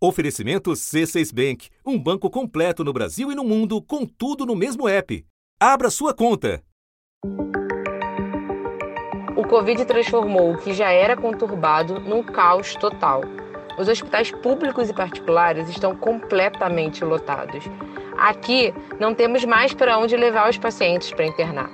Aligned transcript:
Oferecimento 0.00 0.70
C6 0.70 1.34
Bank, 1.34 1.70
um 1.84 1.98
banco 1.98 2.30
completo 2.30 2.84
no 2.84 2.92
Brasil 2.92 3.32
e 3.32 3.34
no 3.34 3.42
mundo, 3.42 3.82
com 3.82 4.06
tudo 4.06 4.46
no 4.46 4.54
mesmo 4.54 4.88
app. 4.88 5.26
Abra 5.58 5.90
sua 5.90 6.14
conta. 6.14 6.62
O 9.36 9.44
Covid 9.44 9.84
transformou 9.86 10.52
o 10.52 10.58
que 10.58 10.72
já 10.72 10.92
era 10.92 11.16
conturbado 11.16 11.98
num 11.98 12.22
caos 12.22 12.76
total. 12.76 13.22
Os 13.76 13.88
hospitais 13.88 14.30
públicos 14.30 14.88
e 14.88 14.94
particulares 14.94 15.68
estão 15.68 15.96
completamente 15.96 17.04
lotados. 17.04 17.64
Aqui 18.16 18.72
não 19.00 19.12
temos 19.12 19.44
mais 19.44 19.74
para 19.74 19.98
onde 19.98 20.16
levar 20.16 20.48
os 20.48 20.58
pacientes 20.58 21.12
para 21.12 21.26
internar. 21.26 21.72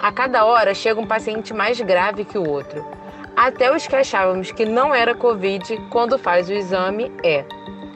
A 0.00 0.10
cada 0.10 0.46
hora 0.46 0.72
chega 0.72 0.98
um 0.98 1.06
paciente 1.06 1.52
mais 1.52 1.78
grave 1.82 2.24
que 2.24 2.38
o 2.38 2.48
outro. 2.48 2.97
Até 3.38 3.72
os 3.72 3.86
que 3.86 3.94
achávamos 3.94 4.50
que 4.50 4.64
não 4.64 4.92
era 4.92 5.14
Covid, 5.14 5.80
quando 5.90 6.18
faz 6.18 6.48
o 6.48 6.52
exame, 6.52 7.12
é. 7.22 7.44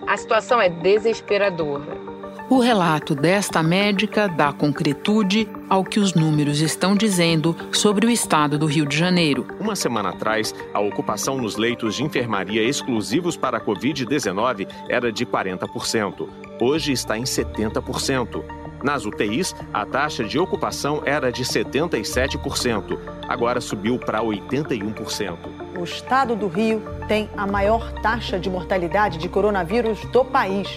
A 0.06 0.16
situação 0.16 0.60
é 0.60 0.68
desesperadora. 0.68 2.00
O 2.48 2.60
relato 2.60 3.12
desta 3.12 3.60
médica 3.60 4.28
dá 4.28 4.52
concretude 4.52 5.48
ao 5.68 5.82
que 5.82 5.98
os 5.98 6.14
números 6.14 6.60
estão 6.60 6.94
dizendo 6.94 7.56
sobre 7.72 8.06
o 8.06 8.10
estado 8.10 8.56
do 8.56 8.66
Rio 8.66 8.86
de 8.86 8.96
Janeiro. 8.96 9.44
Uma 9.58 9.74
semana 9.74 10.10
atrás, 10.10 10.54
a 10.72 10.78
ocupação 10.78 11.36
nos 11.38 11.56
leitos 11.56 11.96
de 11.96 12.04
enfermaria 12.04 12.62
exclusivos 12.62 13.36
para 13.36 13.58
a 13.58 13.60
Covid-19 13.60 14.68
era 14.88 15.10
de 15.10 15.26
40%. 15.26 16.28
Hoje 16.60 16.92
está 16.92 17.18
em 17.18 17.24
70%. 17.24 18.61
Nas 18.82 19.04
UTIs, 19.04 19.54
a 19.72 19.86
taxa 19.86 20.24
de 20.24 20.38
ocupação 20.38 21.02
era 21.04 21.30
de 21.30 21.44
77%. 21.44 22.98
Agora 23.28 23.60
subiu 23.60 23.98
para 23.98 24.20
81%. 24.20 25.36
O 25.78 25.84
estado 25.84 26.36
do 26.36 26.48
Rio 26.48 26.82
tem 27.08 27.30
a 27.36 27.46
maior 27.46 27.92
taxa 28.02 28.38
de 28.38 28.50
mortalidade 28.50 29.18
de 29.18 29.28
coronavírus 29.28 30.04
do 30.06 30.24
país. 30.24 30.68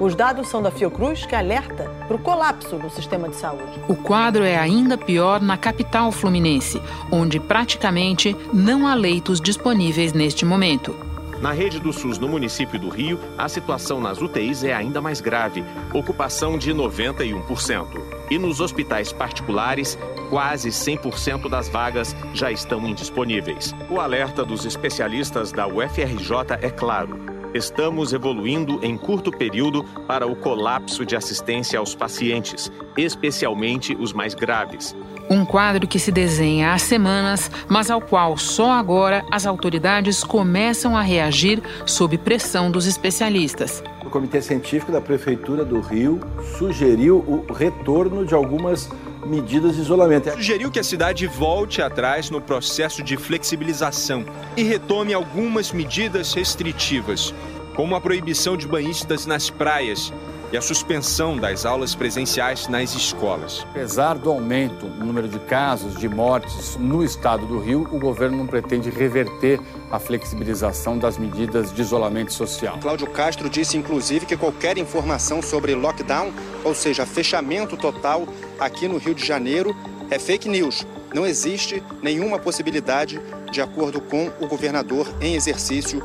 Os 0.00 0.14
dados 0.14 0.48
são 0.48 0.62
da 0.62 0.70
Fiocruz, 0.70 1.26
que 1.26 1.34
alerta 1.34 1.84
para 2.08 2.16
o 2.16 2.18
colapso 2.18 2.76
no 2.76 2.88
sistema 2.88 3.28
de 3.28 3.36
saúde. 3.36 3.78
O 3.86 3.94
quadro 3.94 4.42
é 4.42 4.56
ainda 4.56 4.96
pior 4.96 5.42
na 5.42 5.58
capital 5.58 6.10
fluminense, 6.10 6.80
onde 7.12 7.38
praticamente 7.38 8.34
não 8.50 8.86
há 8.86 8.94
leitos 8.94 9.40
disponíveis 9.40 10.14
neste 10.14 10.46
momento. 10.46 11.09
Na 11.40 11.52
rede 11.52 11.80
do 11.80 11.90
SUS 11.90 12.18
no 12.18 12.28
município 12.28 12.78
do 12.78 12.90
Rio, 12.90 13.18
a 13.38 13.48
situação 13.48 13.98
nas 13.98 14.20
UTIs 14.20 14.62
é 14.62 14.74
ainda 14.74 15.00
mais 15.00 15.22
grave, 15.22 15.64
ocupação 15.94 16.58
de 16.58 16.70
91%. 16.70 17.86
E 18.30 18.38
nos 18.38 18.60
hospitais 18.60 19.10
particulares, 19.10 19.98
quase 20.28 20.68
100% 20.68 21.48
das 21.48 21.66
vagas 21.66 22.14
já 22.34 22.52
estão 22.52 22.86
indisponíveis. 22.86 23.74
O 23.88 23.98
alerta 23.98 24.44
dos 24.44 24.66
especialistas 24.66 25.50
da 25.50 25.66
UFRJ 25.66 26.58
é 26.60 26.70
claro. 26.70 27.39
Estamos 27.52 28.12
evoluindo 28.12 28.78
em 28.80 28.96
curto 28.96 29.32
período 29.32 29.84
para 30.06 30.24
o 30.24 30.36
colapso 30.36 31.04
de 31.04 31.16
assistência 31.16 31.80
aos 31.80 31.96
pacientes, 31.96 32.70
especialmente 32.96 33.96
os 33.98 34.12
mais 34.12 34.34
graves. 34.34 34.94
Um 35.28 35.44
quadro 35.44 35.88
que 35.88 35.98
se 35.98 36.12
desenha 36.12 36.72
há 36.72 36.78
semanas, 36.78 37.50
mas 37.68 37.90
ao 37.90 38.00
qual 38.00 38.36
só 38.36 38.70
agora 38.70 39.24
as 39.32 39.46
autoridades 39.46 40.22
começam 40.22 40.96
a 40.96 41.02
reagir 41.02 41.60
sob 41.84 42.16
pressão 42.18 42.70
dos 42.70 42.86
especialistas. 42.86 43.82
O 44.04 44.10
Comitê 44.10 44.40
Científico 44.40 44.92
da 44.92 45.00
Prefeitura 45.00 45.64
do 45.64 45.80
Rio 45.80 46.20
sugeriu 46.56 47.18
o 47.18 47.52
retorno 47.52 48.24
de 48.24 48.34
algumas 48.34 48.88
medidas 49.24 49.76
de 49.76 49.82
isolamento. 49.82 50.30
Sugeriu 50.32 50.70
que 50.70 50.78
a 50.78 50.84
cidade 50.84 51.26
volte 51.26 51.82
atrás 51.82 52.30
no 52.30 52.40
processo 52.40 53.02
de 53.02 53.16
flexibilização 53.16 54.24
e 54.56 54.62
retome 54.62 55.12
algumas 55.12 55.72
medidas 55.72 56.32
restritivas, 56.32 57.34
como 57.74 57.94
a 57.94 58.00
proibição 58.00 58.56
de 58.56 58.66
banhistas 58.66 59.26
nas 59.26 59.50
praias 59.50 60.12
e 60.52 60.56
a 60.56 60.60
suspensão 60.60 61.36
das 61.36 61.64
aulas 61.64 61.94
presenciais 61.94 62.66
nas 62.66 62.94
escolas. 62.94 63.64
Apesar 63.70 64.18
do 64.18 64.30
aumento 64.30 64.86
no 64.86 65.06
número 65.06 65.28
de 65.28 65.38
casos 65.38 65.96
de 65.96 66.08
mortes 66.08 66.76
no 66.76 67.04
estado 67.04 67.46
do 67.46 67.58
Rio, 67.60 67.88
o 67.92 67.98
governo 67.98 68.38
não 68.38 68.46
pretende 68.46 68.90
reverter 68.90 69.60
a 69.90 69.98
flexibilização 69.98 70.98
das 70.98 71.16
medidas 71.16 71.72
de 71.72 71.80
isolamento 71.80 72.32
social. 72.32 72.78
Cláudio 72.80 73.06
Castro 73.06 73.48
disse, 73.48 73.76
inclusive, 73.76 74.26
que 74.26 74.36
qualquer 74.36 74.76
informação 74.76 75.40
sobre 75.40 75.74
lockdown, 75.74 76.32
ou 76.64 76.74
seja, 76.74 77.06
fechamento 77.06 77.76
total 77.76 78.26
aqui 78.60 78.86
no 78.86 78.98
Rio 78.98 79.14
de 79.14 79.24
Janeiro, 79.26 79.74
é 80.10 80.18
fake 80.18 80.48
news. 80.48 80.86
Não 81.12 81.26
existe 81.26 81.82
nenhuma 82.02 82.38
possibilidade, 82.38 83.20
de 83.50 83.60
acordo 83.60 84.00
com 84.00 84.30
o 84.40 84.46
governador 84.46 85.12
em 85.20 85.34
exercício 85.34 86.02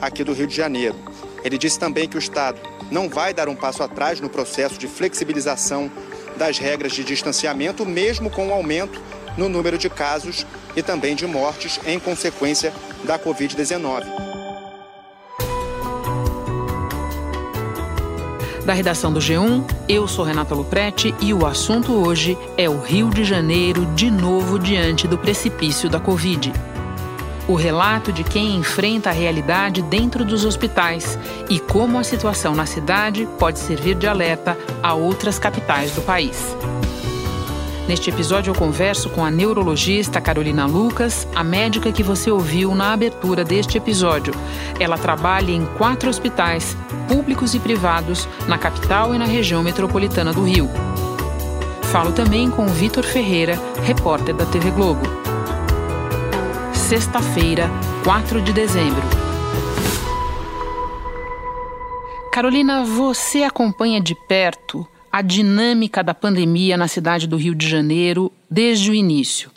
aqui 0.00 0.24
do 0.24 0.32
Rio 0.32 0.46
de 0.46 0.56
Janeiro. 0.56 0.96
Ele 1.44 1.58
disse 1.58 1.78
também 1.78 2.08
que 2.08 2.16
o 2.16 2.18
Estado 2.18 2.58
não 2.90 3.08
vai 3.08 3.32
dar 3.34 3.48
um 3.48 3.54
passo 3.54 3.82
atrás 3.82 4.20
no 4.20 4.28
processo 4.28 4.78
de 4.78 4.88
flexibilização 4.88 5.90
das 6.36 6.58
regras 6.58 6.92
de 6.92 7.04
distanciamento, 7.04 7.84
mesmo 7.84 8.30
com 8.30 8.48
o 8.48 8.52
aumento 8.52 9.00
no 9.36 9.48
número 9.48 9.78
de 9.78 9.88
casos 9.88 10.46
e 10.74 10.82
também 10.82 11.14
de 11.14 11.26
mortes 11.26 11.78
em 11.86 11.98
consequência 11.98 12.72
da 13.04 13.18
Covid-19. 13.18 14.27
Da 18.68 18.74
redação 18.74 19.10
do 19.10 19.18
G1, 19.18 19.64
eu 19.88 20.06
sou 20.06 20.22
Renata 20.22 20.54
Luprete 20.54 21.14
e 21.22 21.32
o 21.32 21.46
assunto 21.46 21.90
hoje 21.90 22.36
é 22.54 22.68
o 22.68 22.78
Rio 22.78 23.08
de 23.08 23.24
Janeiro 23.24 23.86
de 23.94 24.10
novo 24.10 24.58
diante 24.58 25.08
do 25.08 25.16
precipício 25.16 25.88
da 25.88 25.98
Covid 25.98 26.52
o 27.48 27.54
relato 27.54 28.12
de 28.12 28.22
quem 28.22 28.56
enfrenta 28.56 29.08
a 29.08 29.12
realidade 29.12 29.80
dentro 29.80 30.22
dos 30.22 30.44
hospitais 30.44 31.18
e 31.48 31.58
como 31.58 31.98
a 31.98 32.04
situação 32.04 32.54
na 32.54 32.66
cidade 32.66 33.26
pode 33.38 33.58
servir 33.58 33.94
de 33.94 34.06
alerta 34.06 34.54
a 34.82 34.92
outras 34.92 35.38
capitais 35.38 35.92
do 35.92 36.02
país. 36.02 36.54
Neste 37.88 38.10
episódio, 38.10 38.50
eu 38.50 38.54
converso 38.54 39.08
com 39.10 39.24
a 39.24 39.30
neurologista 39.30 40.20
Carolina 40.20 40.66
Lucas, 40.66 41.26
a 41.34 41.42
médica 41.42 41.90
que 41.90 42.02
você 42.02 42.30
ouviu 42.30 42.74
na 42.74 42.92
abertura 42.92 43.42
deste 43.42 43.78
episódio. 43.78 44.34
Ela 44.78 44.98
trabalha 44.98 45.50
em 45.50 45.64
quatro 45.78 46.10
hospitais, 46.10 46.76
públicos 47.08 47.54
e 47.54 47.58
privados, 47.58 48.28
na 48.46 48.58
capital 48.58 49.14
e 49.14 49.18
na 49.18 49.24
região 49.24 49.62
metropolitana 49.62 50.32
do 50.32 50.44
Rio. 50.44 50.68
Falo 51.90 52.12
também 52.12 52.50
com 52.50 52.68
Vitor 52.68 53.02
Ferreira, 53.02 53.58
repórter 53.82 54.34
da 54.34 54.44
TV 54.44 54.70
Globo 54.70 55.18
sexta-feira, 56.88 57.68
4 58.02 58.40
de 58.40 58.50
dezembro. 58.50 59.02
Carolina, 62.32 62.82
você 62.82 63.42
acompanha 63.42 64.00
de 64.00 64.14
perto 64.14 64.88
a 65.10 65.22
dinâmica 65.22 66.02
da 66.02 66.14
pandemia 66.14 66.76
na 66.76 66.88
cidade 66.88 67.26
do 67.26 67.36
Rio 67.36 67.54
de 67.54 67.68
Janeiro 67.68 68.32
desde 68.50 68.90
o 68.90 68.94
início. 68.94 69.50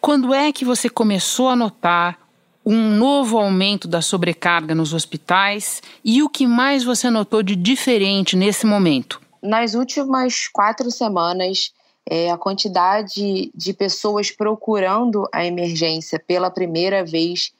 Quando 0.00 0.32
é 0.32 0.52
que 0.52 0.64
você 0.64 0.88
começou 0.88 1.48
a 1.48 1.56
notar 1.56 2.18
um 2.64 2.90
novo 2.96 3.38
aumento 3.38 3.86
da 3.86 4.02
sobrecarga 4.02 4.74
nos 4.74 4.92
hospitais 4.92 5.80
e 6.04 6.22
o 6.22 6.28
que 6.28 6.46
mais 6.46 6.82
você 6.82 7.08
notou 7.10 7.42
de 7.42 7.54
diferente 7.54 8.36
nesse 8.36 8.66
momento? 8.66 9.20
Nas 9.40 9.74
últimas 9.74 10.48
quatro 10.48 10.90
semanas, 10.90 11.72
é, 12.08 12.30
a 12.30 12.36
quantidade 12.36 13.52
de 13.54 13.72
pessoas 13.72 14.30
procurando 14.30 15.28
a 15.32 15.44
emergência 15.44 16.18
pela 16.18 16.50
primeira 16.50 17.04
vez 17.04 17.52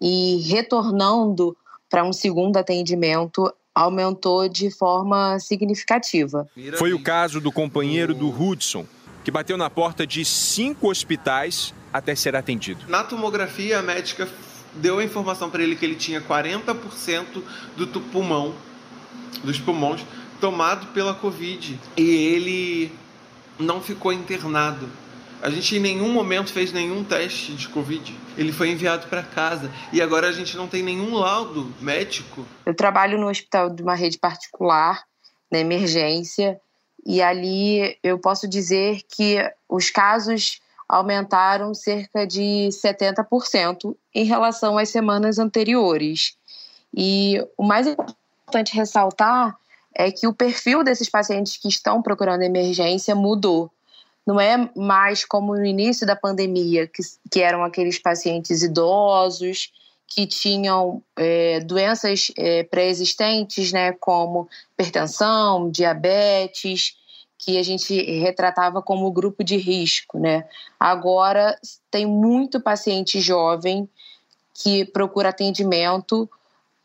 e 0.00 0.38
retornando 0.48 1.56
para 1.90 2.04
um 2.04 2.12
segundo 2.12 2.56
atendimento 2.56 3.52
aumentou 3.76 4.48
de 4.48 4.70
forma 4.70 5.38
significativa. 5.38 6.48
Foi 6.78 6.94
o 6.94 7.02
caso 7.02 7.42
do 7.42 7.52
companheiro 7.52 8.14
do 8.14 8.30
Hudson, 8.30 8.86
que 9.22 9.30
bateu 9.30 9.58
na 9.58 9.68
porta 9.68 10.06
de 10.06 10.24
cinco 10.24 10.88
hospitais 10.88 11.74
até 11.92 12.14
ser 12.14 12.34
atendido. 12.34 12.86
Na 12.88 13.04
tomografia, 13.04 13.78
a 13.78 13.82
médica 13.82 14.26
deu 14.72 14.98
a 14.98 15.04
informação 15.04 15.50
para 15.50 15.62
ele 15.62 15.76
que 15.76 15.84
ele 15.84 15.94
tinha 15.94 16.22
40% 16.22 17.42
do 17.76 18.00
pulmão, 18.00 18.54
dos 19.44 19.58
pulmões, 19.58 20.00
tomado 20.40 20.86
pela 20.94 21.12
Covid. 21.12 21.78
E 21.98 22.02
ele 22.02 22.92
não 23.58 23.82
ficou 23.82 24.10
internado. 24.10 24.88
A 25.46 25.50
gente 25.50 25.76
em 25.76 25.78
nenhum 25.78 26.12
momento 26.12 26.52
fez 26.52 26.72
nenhum 26.72 27.04
teste 27.04 27.52
de 27.52 27.68
Covid. 27.68 28.12
Ele 28.36 28.50
foi 28.50 28.68
enviado 28.68 29.06
para 29.06 29.22
casa 29.22 29.70
e 29.92 30.02
agora 30.02 30.26
a 30.26 30.32
gente 30.32 30.56
não 30.56 30.66
tem 30.66 30.82
nenhum 30.82 31.14
laudo 31.14 31.72
médico. 31.80 32.44
Eu 32.66 32.74
trabalho 32.74 33.16
no 33.16 33.28
hospital 33.28 33.70
de 33.70 33.80
uma 33.80 33.94
rede 33.94 34.18
particular, 34.18 35.04
na 35.48 35.60
emergência, 35.60 36.60
e 37.06 37.22
ali 37.22 37.96
eu 38.02 38.18
posso 38.18 38.48
dizer 38.48 39.02
que 39.08 39.36
os 39.68 39.88
casos 39.88 40.60
aumentaram 40.88 41.72
cerca 41.74 42.26
de 42.26 42.68
70% 42.72 43.94
em 44.12 44.24
relação 44.24 44.76
às 44.76 44.88
semanas 44.88 45.38
anteriores. 45.38 46.36
E 46.92 47.40
o 47.56 47.62
mais 47.62 47.86
importante 47.86 48.74
ressaltar 48.74 49.56
é 49.94 50.10
que 50.10 50.26
o 50.26 50.34
perfil 50.34 50.82
desses 50.82 51.08
pacientes 51.08 51.56
que 51.56 51.68
estão 51.68 52.02
procurando 52.02 52.42
emergência 52.42 53.14
mudou. 53.14 53.70
Não 54.26 54.40
é 54.40 54.70
mais 54.74 55.24
como 55.24 55.54
no 55.54 55.64
início 55.64 56.06
da 56.06 56.16
pandemia, 56.16 56.86
que, 56.86 57.02
que 57.30 57.40
eram 57.40 57.62
aqueles 57.62 57.98
pacientes 57.98 58.62
idosos 58.62 59.72
que 60.08 60.26
tinham 60.26 61.02
é, 61.16 61.60
doenças 61.60 62.30
é, 62.36 62.62
pré-existentes, 62.64 63.72
né, 63.72 63.92
como 63.92 64.48
hipertensão, 64.72 65.70
diabetes, 65.70 66.96
que 67.38 67.58
a 67.58 67.62
gente 67.62 67.94
retratava 68.18 68.80
como 68.80 69.10
grupo 69.10 69.44
de 69.44 69.56
risco, 69.56 70.18
né? 70.18 70.44
Agora 70.80 71.56
tem 71.90 72.06
muito 72.06 72.60
paciente 72.60 73.20
jovem 73.20 73.88
que 74.54 74.84
procura 74.86 75.28
atendimento 75.28 76.28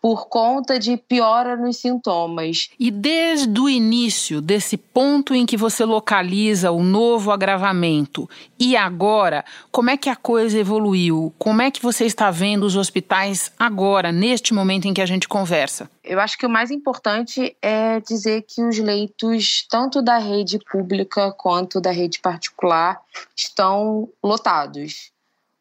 por 0.02 0.28
conta 0.28 0.80
de 0.80 0.98
piora 0.98 1.56
nos 1.56 1.78
sintomas. 1.78 2.70
E 2.80 2.90
desde 2.90 3.60
o 3.62 3.70
início 3.70 4.42
desse 4.42 4.76
ponto 4.76 5.36
em 5.36 5.46
que 5.46 5.56
você 5.56 5.86
localiza 5.86 6.72
o 6.72 6.82
novo 6.82 7.32
agravamento 7.32 8.28
e 8.60 8.76
agora, 8.76 9.46
como 9.72 9.92
é 9.92 9.98
que 9.98 10.10
a 10.10 10.16
coisa 10.16 10.58
evoluiu? 10.58 11.34
Como 11.38 11.62
é 11.62 11.70
que 11.70 11.82
você 11.82 12.06
está 12.06 12.32
vendo 12.32 12.64
os 12.64 12.76
hospitais 12.76 13.52
agora, 13.60 14.12
neste 14.12 14.54
momento 14.54 14.88
em 14.88 14.94
que 14.94 15.02
a 15.02 15.06
gente 15.06 15.28
conversa? 15.28 15.90
Eu 16.04 16.20
acho 16.20 16.38
que 16.38 16.46
o 16.46 16.50
mais 16.50 16.72
importante 16.72 17.56
é 17.62 18.00
dizer 18.00 18.44
que 18.48 18.64
os 18.64 18.80
leitos, 18.80 19.66
tanto 19.70 20.02
da 20.02 20.18
rede 20.18 20.58
pública 20.72 21.32
quanto 21.32 21.80
da 21.80 21.92
rede 21.92 22.20
particular, 22.20 23.00
estão 23.36 24.10
lotados. 24.24 25.12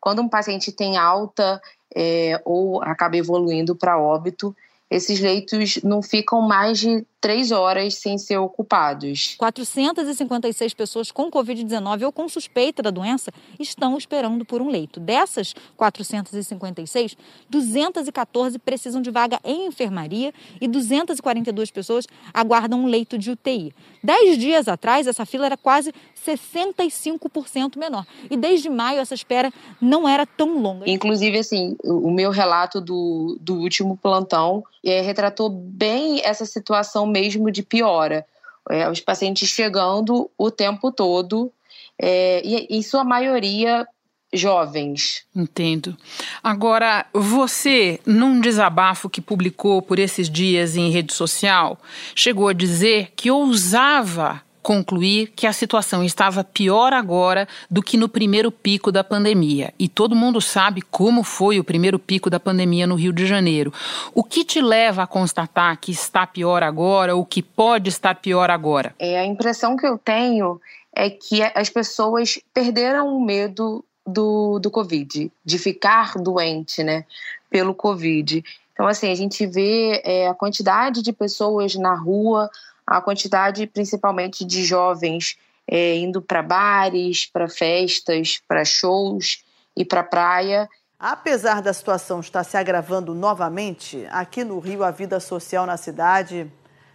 Quando 0.01 0.23
um 0.23 0.29
paciente 0.29 0.73
tem 0.73 0.97
alta 0.97 1.61
é, 1.95 2.41
ou 2.45 2.83
acaba 2.83 3.17
evoluindo 3.17 3.75
para 3.75 3.99
óbito, 3.99 4.55
esses 4.91 5.21
leitos 5.21 5.81
não 5.83 6.03
ficam 6.03 6.43
mais 6.43 6.79
de 6.79 7.07
três 7.21 7.53
horas 7.53 7.95
sem 7.95 8.17
ser 8.17 8.39
ocupados. 8.39 9.35
456 9.39 10.75
pessoas 10.75 11.13
com 11.13 11.31
Covid-19 11.31 12.05
ou 12.05 12.13
com 12.13 12.29
suspeita 12.29 12.83
da 12.83 12.91
doença 12.91 13.31
estão 13.59 13.99
esperando 13.99 14.45
por 14.45 14.63
um 14.63 14.69
leito. 14.69 14.99
Dessas 14.99 15.55
456, 15.77 17.17
214 17.49 18.59
precisam 18.59 19.03
de 19.03 19.11
vaga 19.11 19.39
em 19.45 19.67
enfermaria 19.67 20.33
e 20.61 20.67
242 20.67 21.71
pessoas 21.71 22.07
aguardam 22.33 22.81
um 22.81 22.87
leito 22.87 23.19
de 23.19 23.31
UTI. 23.31 23.75
Dez 24.03 24.39
dias 24.39 24.67
atrás, 24.67 25.07
essa 25.07 25.27
fila 25.27 25.47
era 25.47 25.57
quase 25.57 25.93
65% 26.27 27.77
menor. 27.77 28.07
E 28.31 28.37
desde 28.37 28.71
maio, 28.71 29.01
essa 29.01 29.15
espera 29.15 29.53
não 29.81 30.09
era 30.09 30.25
tão 30.25 30.59
longa. 30.59 30.89
Inclusive, 30.89 31.39
assim, 31.39 31.77
o 31.85 32.11
meu 32.11 32.31
relato 32.31 32.81
do, 32.81 33.39
do 33.41 33.57
último 33.57 33.97
plantão 33.97 34.65
é, 34.85 35.01
retratou 35.01 35.51
bem 35.51 36.21
essa 36.25 36.47
situação 36.47 37.10
mesmo 37.11 37.51
de 37.51 37.62
piora. 37.62 38.27
É, 38.71 38.89
os 38.89 39.01
pacientes 39.01 39.49
chegando 39.49 40.31
o 40.39 40.51
tempo 40.51 40.93
todo, 40.93 41.53
é, 42.01 42.41
e 42.45 42.79
em 42.79 42.83
sua 42.83 43.05
maioria 43.05 43.87
jovens. 44.33 45.25
Entendo. 45.35 45.97
Agora, 46.43 47.07
você, 47.12 48.01
num 48.07 48.41
desabafo 48.41 49.11
que 49.11 49.21
publicou 49.21 49.83
por 49.83 49.99
esses 49.99 50.31
dias 50.31 50.77
em 50.77 50.91
rede 50.91 51.12
social, 51.12 51.79
chegou 52.15 52.49
a 52.49 52.53
dizer 52.53 53.12
que 53.17 53.31
ousava 53.31 54.43
concluir 54.62 55.33
que 55.35 55.47
a 55.47 55.53
situação 55.53 56.05
estava 56.05 56.45
pior 56.45 56.93
agora 56.93 57.49
do 57.71 57.83
que 57.83 57.97
no 57.97 58.09
primeiro 58.09 58.51
pico 58.51 58.93
da 58.93 59.03
pandemia. 59.03 59.73
E 59.79 59.89
todo 59.89 60.17
mundo 60.17 60.41
sabe 60.41 60.83
como 60.83 61.23
foi 61.23 61.59
o 61.59 61.65
primeiro 61.65 61.99
pico 61.99 62.29
da 62.29 62.39
pandemia 62.39 62.87
no 62.87 62.95
Rio 62.95 63.12
de 63.12 63.27
Janeiro. 63.27 63.73
O 64.15 64.23
que 64.23 64.45
te 64.45 64.61
leva 64.61 65.03
a 65.03 65.07
constatar 65.07 65.79
que 65.79 65.91
está 65.91 66.27
pior 66.27 66.62
agora 66.62 67.15
ou 67.17 67.25
que 67.25 67.43
pode 67.43 67.89
estar 67.89 68.15
pior 68.17 68.51
agora? 68.51 68.95
É, 68.99 69.19
a 69.19 69.25
impressão 69.25 69.77
que 69.77 69.87
eu 69.87 69.97
tenho 69.99 70.61
é 70.95 71.09
que 71.09 71.43
as 71.43 71.71
pessoas 71.71 72.39
perderam 72.53 73.17
o 73.17 73.25
medo 73.25 73.85
do, 74.07 74.59
do 74.59 74.71
Covid, 74.71 75.31
de 75.45 75.59
ficar 75.59 76.15
doente, 76.15 76.83
né, 76.83 77.05
pelo 77.49 77.75
Covid. 77.75 78.45
Então, 78.73 78.89
assim, 78.89 79.11
a 79.11 79.15
gente 79.15 79.47
vê 79.47 80.01
é, 80.05 80.29
a 80.29 80.35
quantidade 80.35 81.03
de 81.03 81.12
pessoas 81.12 81.75
na 81.75 81.95
rua 81.95 82.51
a 82.91 83.01
quantidade 83.01 83.69
principalmente 83.69 84.45
de 84.45 84.65
jovens 84.65 85.39
é, 85.65 85.97
indo 85.97 86.21
para 86.21 86.43
bares, 86.43 87.25
para 87.25 87.49
festas, 87.49 88.41
para 88.49 88.65
shows 88.65 89.45
e 89.77 89.85
para 89.85 90.03
praia. 90.03 90.69
Apesar 90.99 91.63
da 91.63 91.73
situação 91.73 92.19
estar 92.19 92.43
se 92.43 92.57
agravando 92.57 93.15
novamente, 93.15 94.05
aqui 94.11 94.43
no 94.43 94.59
Rio 94.59 94.83
a 94.83 94.91
vida 94.91 95.21
social 95.21 95.65
na 95.65 95.77
cidade, 95.77 96.53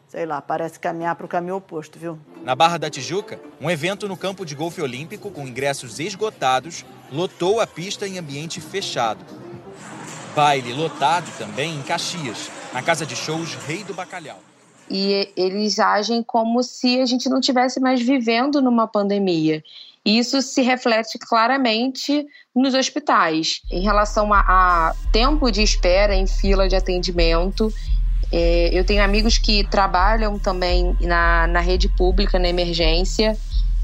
sei 0.09 0.25
lá, 0.25 0.41
parece 0.41 0.77
caminhar 0.77 1.15
para 1.15 1.25
o 1.25 1.29
caminho 1.29 1.55
oposto, 1.55 1.97
viu? 1.97 2.19
Na 2.43 2.53
Barra 2.53 2.77
da 2.77 2.89
Tijuca, 2.89 3.39
um 3.61 3.71
evento 3.71 4.05
no 4.05 4.17
campo 4.17 4.45
de 4.45 4.53
golfe 4.53 4.81
olímpico 4.81 5.31
com 5.31 5.47
ingressos 5.47 5.97
esgotados 5.97 6.85
lotou 7.09 7.61
a 7.61 7.65
pista 7.65 8.05
em 8.05 8.19
ambiente 8.19 8.59
fechado. 8.59 9.23
Baile 10.35 10.73
lotado 10.73 11.31
também 11.37 11.73
em 11.73 11.81
Caxias, 11.83 12.51
na 12.73 12.81
casa 12.81 13.05
de 13.05 13.15
shows 13.15 13.55
Rei 13.55 13.85
do 13.85 13.93
Bacalhau 13.93 14.41
e 14.89 15.29
eles 15.35 15.79
agem 15.79 16.21
como 16.21 16.61
se 16.61 16.99
a 16.99 17.05
gente 17.05 17.29
não 17.29 17.41
tivesse 17.41 17.79
mais 17.79 18.01
vivendo 18.01 18.61
numa 18.61 18.87
pandemia. 18.87 19.63
E 20.05 20.19
isso 20.19 20.39
se 20.41 20.61
reflete 20.61 21.17
claramente 21.17 22.25
nos 22.55 22.75
hospitais. 22.75 23.61
Em 23.71 23.81
relação 23.81 24.31
a, 24.31 24.39
a 24.39 24.95
tempo 25.11 25.51
de 25.51 25.63
espera 25.63 26.15
em 26.15 26.27
fila 26.27 26.69
de 26.69 26.75
atendimento, 26.75 27.73
é, 28.31 28.69
eu 28.71 28.85
tenho 28.85 29.03
amigos 29.03 29.39
que 29.39 29.63
trabalham 29.63 30.37
também 30.37 30.95
na, 31.01 31.47
na 31.47 31.59
rede 31.59 31.89
pública, 31.89 32.37
na 32.37 32.47
emergência, 32.47 33.35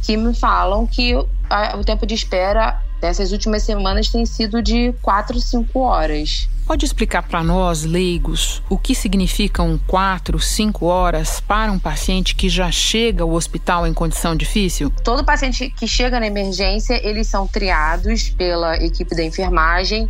que 0.03 0.15
me 0.15 0.35
falam 0.35 0.85
que 0.85 1.13
a, 1.49 1.75
o 1.77 1.83
tempo 1.83 2.05
de 2.05 2.13
espera 2.13 2.79
dessas 3.01 3.31
últimas 3.31 3.63
semanas 3.63 4.07
tem 4.09 4.25
sido 4.25 4.61
de 4.61 4.93
4, 5.01 5.39
5 5.39 5.79
horas. 5.79 6.47
Pode 6.67 6.85
explicar 6.85 7.23
para 7.23 7.43
nós, 7.43 7.83
leigos, 7.83 8.61
o 8.69 8.77
que 8.77 8.93
significam 8.93 9.77
4, 9.87 10.39
5 10.39 10.85
horas 10.85 11.41
para 11.41 11.71
um 11.71 11.79
paciente 11.79 12.35
que 12.35 12.47
já 12.47 12.71
chega 12.71 13.23
ao 13.23 13.31
hospital 13.31 13.87
em 13.87 13.93
condição 13.93 14.35
difícil? 14.35 14.93
Todo 15.03 15.25
paciente 15.25 15.69
que 15.71 15.87
chega 15.87 16.19
na 16.19 16.27
emergência, 16.27 17.05
eles 17.05 17.27
são 17.27 17.47
triados 17.47 18.29
pela 18.29 18.77
equipe 18.77 19.15
da 19.15 19.23
enfermagem. 19.23 20.07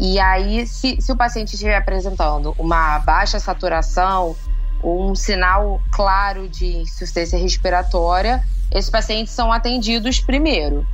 E 0.00 0.20
aí, 0.20 0.64
se, 0.66 0.96
se 1.00 1.10
o 1.10 1.16
paciente 1.16 1.54
estiver 1.54 1.76
apresentando 1.76 2.54
uma 2.56 3.00
baixa 3.00 3.40
saturação 3.40 4.36
ou 4.80 5.10
um 5.10 5.14
sinal 5.16 5.82
claro 5.90 6.48
de 6.48 6.78
insuficiência 6.78 7.36
respiratória, 7.36 8.42
esses 8.72 8.88
pacientes 8.88 9.34
são 9.34 9.52
atendidos 9.52 10.20
primeiro. 10.20 10.86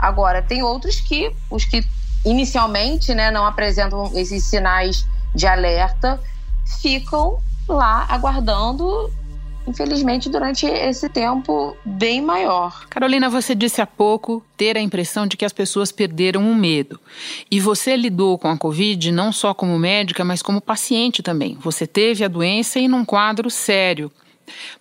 Agora, 0.00 0.40
tem 0.40 0.62
outros 0.62 0.98
que, 0.98 1.30
os 1.50 1.64
que 1.64 1.84
inicialmente 2.24 3.14
né, 3.14 3.30
não 3.30 3.44
apresentam 3.44 4.10
esses 4.14 4.44
sinais 4.44 5.06
de 5.34 5.46
alerta, 5.46 6.18
ficam 6.80 7.38
lá 7.68 8.06
aguardando, 8.08 9.10
infelizmente, 9.66 10.28
durante 10.28 10.66
esse 10.66 11.08
tempo 11.08 11.76
bem 11.84 12.22
maior. 12.22 12.86
Carolina, 12.88 13.28
você 13.28 13.54
disse 13.54 13.80
há 13.82 13.86
pouco 13.86 14.42
ter 14.56 14.76
a 14.76 14.80
impressão 14.80 15.26
de 15.26 15.36
que 15.36 15.44
as 15.44 15.52
pessoas 15.52 15.92
perderam 15.92 16.50
o 16.50 16.54
medo. 16.54 16.98
E 17.50 17.60
você 17.60 17.94
lidou 17.96 18.38
com 18.38 18.48
a 18.48 18.56
Covid 18.56 19.12
não 19.12 19.32
só 19.32 19.52
como 19.52 19.78
médica, 19.78 20.24
mas 20.24 20.42
como 20.42 20.60
paciente 20.60 21.22
também. 21.22 21.58
Você 21.60 21.86
teve 21.86 22.24
a 22.24 22.28
doença 22.28 22.78
e 22.78 22.88
num 22.88 23.04
quadro 23.04 23.50
sério. 23.50 24.10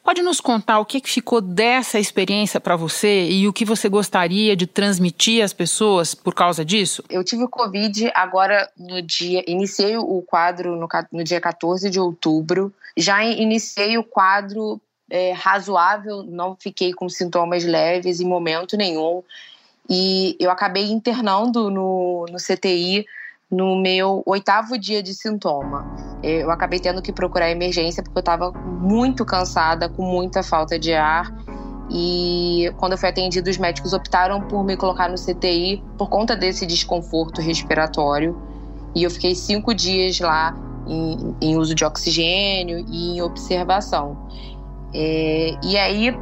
Pode 0.03 0.21
nos 0.21 0.39
contar 0.39 0.79
o 0.79 0.85
que 0.85 1.01
ficou 1.03 1.41
dessa 1.41 1.99
experiência 1.99 2.59
para 2.59 2.75
você 2.75 3.29
e 3.29 3.47
o 3.47 3.53
que 3.53 3.65
você 3.65 3.89
gostaria 3.89 4.55
de 4.55 4.65
transmitir 4.65 5.43
às 5.43 5.53
pessoas 5.53 6.13
por 6.15 6.33
causa 6.33 6.63
disso? 6.63 7.03
Eu 7.09 7.23
tive 7.23 7.43
o 7.43 7.49
Covid 7.49 8.11
agora 8.13 8.69
no 8.77 9.01
dia. 9.01 9.43
Iniciei 9.47 9.97
o 9.97 10.21
quadro 10.21 10.75
no, 10.75 10.87
no 11.11 11.23
dia 11.23 11.41
14 11.41 11.89
de 11.89 11.99
outubro. 11.99 12.73
Já 12.97 13.23
iniciei 13.23 13.97
o 13.97 14.03
quadro 14.03 14.81
é, 15.09 15.31
razoável, 15.31 16.23
não 16.23 16.55
fiquei 16.55 16.93
com 16.93 17.09
sintomas 17.09 17.63
leves 17.63 18.19
em 18.19 18.25
momento 18.25 18.77
nenhum. 18.77 19.23
E 19.89 20.35
eu 20.39 20.51
acabei 20.51 20.85
internando 20.85 21.69
no, 21.69 22.25
no 22.29 22.37
CTI 22.37 23.05
no 23.51 23.75
meu 23.75 24.21
oitavo 24.25 24.77
dia 24.77 25.01
de 25.01 25.13
sintoma. 25.13 25.85
Eu 26.21 26.51
acabei 26.51 26.79
tendo 26.79 27.01
que 27.01 27.11
procurar 27.11 27.49
emergência 27.49 28.03
porque 28.03 28.17
eu 28.17 28.21
estava 28.21 28.51
muito 28.51 29.25
cansada, 29.25 29.89
com 29.89 30.03
muita 30.03 30.43
falta 30.43 30.77
de 30.77 30.93
ar. 30.93 31.33
E 31.91 32.71
quando 32.77 32.91
eu 32.91 32.97
fui 32.97 33.09
atendida, 33.09 33.49
os 33.49 33.57
médicos 33.57 33.93
optaram 33.93 34.41
por 34.41 34.63
me 34.63 34.77
colocar 34.77 35.09
no 35.09 35.15
CTI 35.15 35.83
por 35.97 36.07
conta 36.09 36.35
desse 36.35 36.65
desconforto 36.65 37.41
respiratório. 37.41 38.39
E 38.95 39.03
eu 39.03 39.09
fiquei 39.09 39.33
cinco 39.33 39.73
dias 39.73 40.19
lá 40.19 40.55
em, 40.87 41.35
em 41.41 41.57
uso 41.57 41.73
de 41.73 41.83
oxigênio 41.83 42.85
e 42.87 43.15
em 43.17 43.21
observação. 43.21 44.17
É, 44.93 45.57
e 45.63 45.77
aí, 45.77 46.15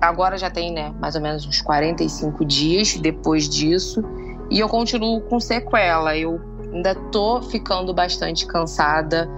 agora 0.00 0.36
já 0.36 0.50
tem 0.50 0.72
né, 0.72 0.92
mais 1.00 1.14
ou 1.14 1.20
menos 1.20 1.46
uns 1.46 1.62
45 1.62 2.44
dias 2.44 2.96
depois 2.96 3.48
disso. 3.48 4.02
E 4.50 4.60
eu 4.60 4.68
continuo 4.68 5.20
com 5.22 5.38
sequela. 5.40 6.16
Eu 6.16 6.40
ainda 6.72 6.94
tô 6.94 7.42
ficando 7.42 7.92
bastante 7.92 8.46
cansada. 8.46 9.28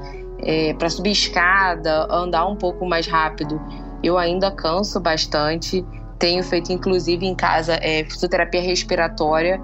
É, 0.42 0.72
para 0.74 0.88
subir 0.88 1.10
escada, 1.10 2.06
andar 2.10 2.46
um 2.46 2.56
pouco 2.56 2.86
mais 2.86 3.06
rápido, 3.06 3.60
eu 4.02 4.16
ainda 4.16 4.50
canso 4.50 4.98
bastante. 4.98 5.84
Tenho 6.18 6.42
feito, 6.42 6.72
inclusive, 6.72 7.26
em 7.26 7.34
casa 7.34 7.74
é, 7.74 8.04
fisioterapia 8.04 8.62
respiratória 8.62 9.60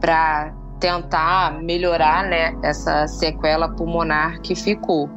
para 0.00 0.52
tentar 0.78 1.60
melhorar, 1.62 2.24
né, 2.24 2.56
essa 2.62 3.06
sequela 3.06 3.68
pulmonar 3.68 4.40
que 4.40 4.54
ficou. 4.54 5.08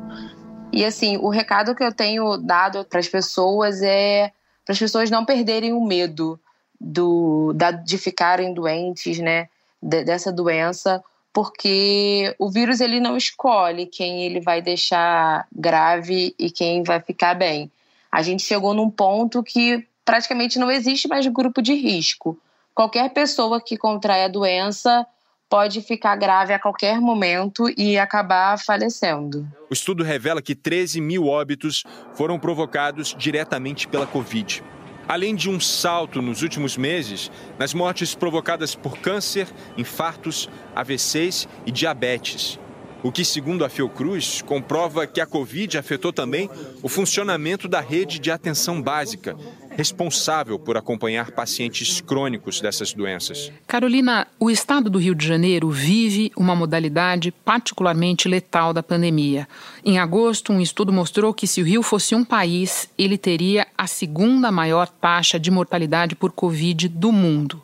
E 0.72 0.86
assim, 0.86 1.18
o 1.18 1.30
recado 1.30 1.75
que 1.75 1.84
eu 1.84 1.94
tenho 1.94 2.38
dado 2.38 2.84
para 2.86 3.00
as 3.00 3.08
pessoas 3.08 3.82
é 3.82 4.32
para 4.66 4.74
as 4.74 4.80
pessoas 4.80 5.10
não 5.10 5.25
perderem 5.25 5.74
o 5.74 5.84
medo 5.84 6.40
do, 6.80 7.54
da, 7.54 7.72
de 7.72 7.98
ficarem 7.98 8.54
doentes, 8.54 9.20
né, 9.20 9.48
de, 9.81 10.03
dessa 10.03 10.31
doença, 10.31 11.03
porque 11.33 12.35
o 12.38 12.50
vírus 12.50 12.81
ele 12.81 13.00
não 13.00 13.15
escolhe 13.15 13.85
quem 13.85 14.23
ele 14.23 14.39
vai 14.39 14.61
deixar 14.61 15.47
grave 15.51 16.35
e 16.38 16.51
quem 16.51 16.83
vai 16.83 17.00
ficar 17.00 17.33
bem. 17.33 17.71
A 18.11 18.21
gente 18.21 18.43
chegou 18.43 18.73
num 18.73 18.89
ponto 18.89 19.41
que 19.41 19.88
praticamente 20.03 20.59
não 20.59 20.69
existe 20.69 21.07
mais 21.07 21.25
grupo 21.27 21.61
de 21.61 21.73
risco. 21.73 22.38
Qualquer 22.75 23.09
pessoa 23.13 23.61
que 23.61 23.77
contrai 23.77 24.25
a 24.25 24.27
doença 24.27 25.05
pode 25.50 25.81
ficar 25.81 26.15
grave 26.15 26.53
a 26.53 26.59
qualquer 26.59 27.00
momento 27.01 27.65
e 27.77 27.97
acabar 27.97 28.57
falecendo. 28.57 29.45
O 29.69 29.73
estudo 29.73 30.01
revela 30.01 30.41
que 30.41 30.55
13 30.55 31.01
mil 31.01 31.27
óbitos 31.27 31.83
foram 32.13 32.39
provocados 32.39 33.13
diretamente 33.17 33.85
pela 33.85 34.07
Covid. 34.07 34.63
Além 35.12 35.36
de 35.36 35.50
um 35.50 35.60
salto 35.60 36.22
nos 36.22 36.41
últimos 36.41 36.77
meses 36.77 37.30
nas 37.60 37.74
mortes 37.74 38.15
provocadas 38.15 38.75
por 38.75 38.98
câncer, 38.98 39.46
infartos, 39.77 40.50
AVCs 40.74 41.50
e 41.65 41.72
diabetes. 41.72 42.58
O 43.03 43.12
que, 43.12 43.25
segundo 43.25 43.65
a 43.65 43.70
Fiocruz, 43.70 44.41
comprova 44.41 45.06
que 45.06 45.20
a 45.20 45.25
Covid 45.25 45.77
afetou 45.77 46.13
também 46.13 46.50
o 46.82 46.88
funcionamento 46.88 47.68
da 47.68 47.82
rede 47.82 48.20
de 48.20 48.32
atenção 48.32 48.82
básica, 48.82 49.36
responsável 49.81 50.59
por 50.59 50.77
acompanhar 50.77 51.31
pacientes 51.31 52.00
crônicos 52.00 52.61
dessas 52.61 52.93
doenças. 52.93 53.51
Carolina, 53.65 54.27
o 54.39 54.51
estado 54.51 54.91
do 54.91 55.00
Rio 55.00 55.15
de 55.15 55.25
Janeiro 55.25 55.71
vive 55.71 56.31
uma 56.38 56.55
modalidade 56.55 57.31
particularmente 57.31 58.29
letal 58.29 58.73
da 58.73 58.83
pandemia. 58.83 59.47
Em 59.83 59.97
agosto, 59.97 60.53
um 60.53 60.61
estudo 60.61 60.93
mostrou 60.93 61.33
que 61.33 61.47
se 61.47 61.63
o 61.63 61.65
Rio 61.65 61.81
fosse 61.81 62.13
um 62.13 62.23
país, 62.23 62.88
ele 62.95 63.17
teria 63.17 63.65
a 63.75 63.88
segunda 63.88 64.51
maior 64.51 64.88
taxa 64.88 65.39
de 65.39 65.50
mortalidade 65.50 66.15
por 66.15 66.31
Covid 66.31 66.88
do 66.88 67.11
mundo. 67.11 67.59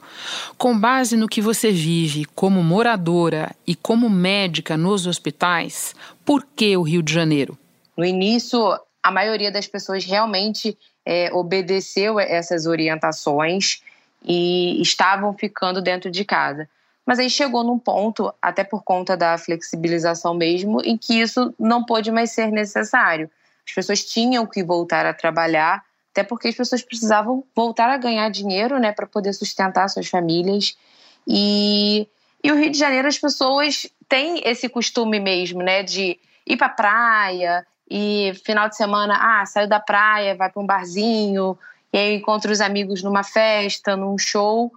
Com 0.57 0.75
base 0.75 1.15
no 1.15 1.29
que 1.29 1.39
você 1.39 1.71
vive 1.71 2.25
como 2.33 2.63
moradora 2.63 3.55
e 3.67 3.75
como 3.75 4.09
médica 4.09 4.75
nos 4.75 5.05
hospitais, 5.05 5.93
por 6.25 6.43
que 6.55 6.75
o 6.75 6.81
Rio 6.81 7.03
de 7.03 7.13
Janeiro? 7.13 7.55
No 7.95 8.03
início, 8.03 8.59
a 9.07 9.11
maioria 9.11 9.49
das 9.49 9.65
pessoas 9.65 10.03
realmente 10.03 10.77
é, 11.05 11.31
obedeceu 11.33 12.19
essas 12.19 12.65
orientações 12.65 13.81
e 14.21 14.81
estavam 14.81 15.33
ficando 15.33 15.81
dentro 15.81 16.11
de 16.11 16.25
casa. 16.25 16.67
Mas 17.05 17.17
aí 17.17 17.29
chegou 17.29 17.63
num 17.63 17.79
ponto, 17.79 18.33
até 18.41 18.65
por 18.65 18.83
conta 18.83 19.15
da 19.15 19.37
flexibilização 19.37 20.33
mesmo, 20.33 20.81
em 20.83 20.97
que 20.97 21.21
isso 21.21 21.55
não 21.57 21.85
pôde 21.85 22.11
mais 22.11 22.31
ser 22.31 22.51
necessário. 22.51 23.31
As 23.65 23.73
pessoas 23.73 24.03
tinham 24.03 24.45
que 24.45 24.61
voltar 24.61 25.05
a 25.05 25.13
trabalhar, 25.13 25.81
até 26.11 26.21
porque 26.21 26.49
as 26.49 26.55
pessoas 26.55 26.81
precisavam 26.81 27.45
voltar 27.55 27.89
a 27.89 27.95
ganhar 27.95 28.29
dinheiro, 28.29 28.77
né, 28.77 28.91
para 28.91 29.07
poder 29.07 29.31
sustentar 29.31 29.87
suas 29.87 30.09
famílias. 30.09 30.77
E, 31.25 32.09
e 32.43 32.51
o 32.51 32.55
Rio 32.55 32.71
de 32.71 32.77
Janeiro, 32.77 33.07
as 33.07 33.17
pessoas 33.17 33.87
têm 34.09 34.41
esse 34.43 34.67
costume 34.67 35.17
mesmo, 35.17 35.63
né, 35.63 35.81
de 35.81 36.19
ir 36.45 36.57
para 36.57 36.67
praia, 36.67 37.65
e 37.89 38.33
final 38.45 38.67
de 38.67 38.75
semana, 38.75 39.17
ah, 39.19 39.45
saiu 39.45 39.67
da 39.67 39.79
praia, 39.79 40.35
vai 40.35 40.49
para 40.49 40.61
um 40.61 40.65
barzinho, 40.65 41.57
e 41.93 41.97
aí 41.97 42.15
encontra 42.15 42.51
os 42.51 42.59
amigos 42.59 43.01
numa 43.01 43.23
festa, 43.23 43.95
num 43.95 44.17
show. 44.17 44.71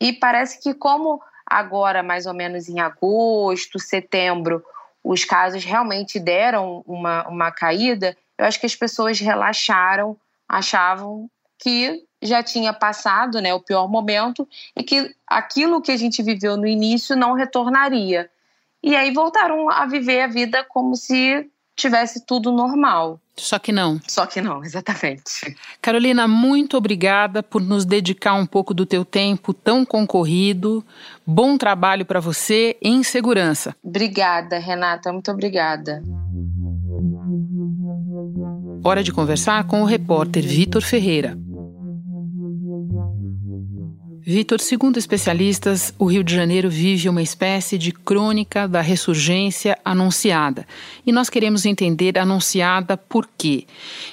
E 0.00 0.12
parece 0.12 0.62
que, 0.62 0.72
como 0.74 1.20
agora, 1.44 2.02
mais 2.02 2.26
ou 2.26 2.34
menos 2.34 2.68
em 2.68 2.80
agosto, 2.80 3.78
setembro, 3.78 4.64
os 5.04 5.24
casos 5.24 5.64
realmente 5.64 6.18
deram 6.18 6.82
uma, 6.86 7.28
uma 7.28 7.52
caída, 7.52 8.16
eu 8.36 8.44
acho 8.44 8.58
que 8.58 8.66
as 8.66 8.74
pessoas 8.74 9.20
relaxaram, 9.20 10.16
achavam 10.48 11.30
que 11.58 12.04
já 12.20 12.42
tinha 12.42 12.72
passado 12.72 13.40
né, 13.40 13.54
o 13.54 13.60
pior 13.60 13.88
momento 13.88 14.48
e 14.74 14.82
que 14.82 15.14
aquilo 15.26 15.80
que 15.80 15.92
a 15.92 15.96
gente 15.96 16.22
viveu 16.22 16.56
no 16.56 16.66
início 16.66 17.16
não 17.16 17.34
retornaria. 17.34 18.30
E 18.82 18.94
aí 18.94 19.12
voltaram 19.12 19.70
a 19.70 19.86
viver 19.86 20.22
a 20.22 20.26
vida 20.26 20.64
como 20.64 20.96
se 20.96 21.48
tivesse 21.76 22.24
tudo 22.24 22.50
normal. 22.50 23.20
Só 23.36 23.58
que 23.58 23.70
não. 23.70 24.00
Só 24.08 24.24
que 24.24 24.40
não, 24.40 24.64
exatamente. 24.64 25.54
Carolina, 25.82 26.26
muito 26.26 26.76
obrigada 26.76 27.42
por 27.42 27.60
nos 27.60 27.84
dedicar 27.84 28.32
um 28.32 28.46
pouco 28.46 28.72
do 28.72 28.86
teu 28.86 29.04
tempo 29.04 29.52
tão 29.52 29.84
concorrido. 29.84 30.82
Bom 31.26 31.58
trabalho 31.58 32.06
para 32.06 32.18
você 32.18 32.78
em 32.80 33.02
segurança. 33.02 33.76
Obrigada, 33.84 34.58
Renata, 34.58 35.12
muito 35.12 35.30
obrigada. 35.30 36.02
Hora 38.82 39.02
de 39.02 39.12
conversar 39.12 39.66
com 39.66 39.82
o 39.82 39.84
repórter 39.84 40.42
Vitor 40.42 40.82
Ferreira. 40.82 41.36
Vitor, 44.28 44.58
segundo 44.58 44.98
especialistas, 44.98 45.94
o 45.96 46.04
Rio 46.04 46.24
de 46.24 46.34
Janeiro 46.34 46.68
vive 46.68 47.08
uma 47.08 47.22
espécie 47.22 47.78
de 47.78 47.92
crônica 47.92 48.66
da 48.66 48.80
ressurgência 48.80 49.78
anunciada. 49.84 50.66
E 51.06 51.12
nós 51.12 51.30
queremos 51.30 51.64
entender 51.64 52.18
anunciada 52.18 52.96
por 52.96 53.28
quê. 53.38 53.68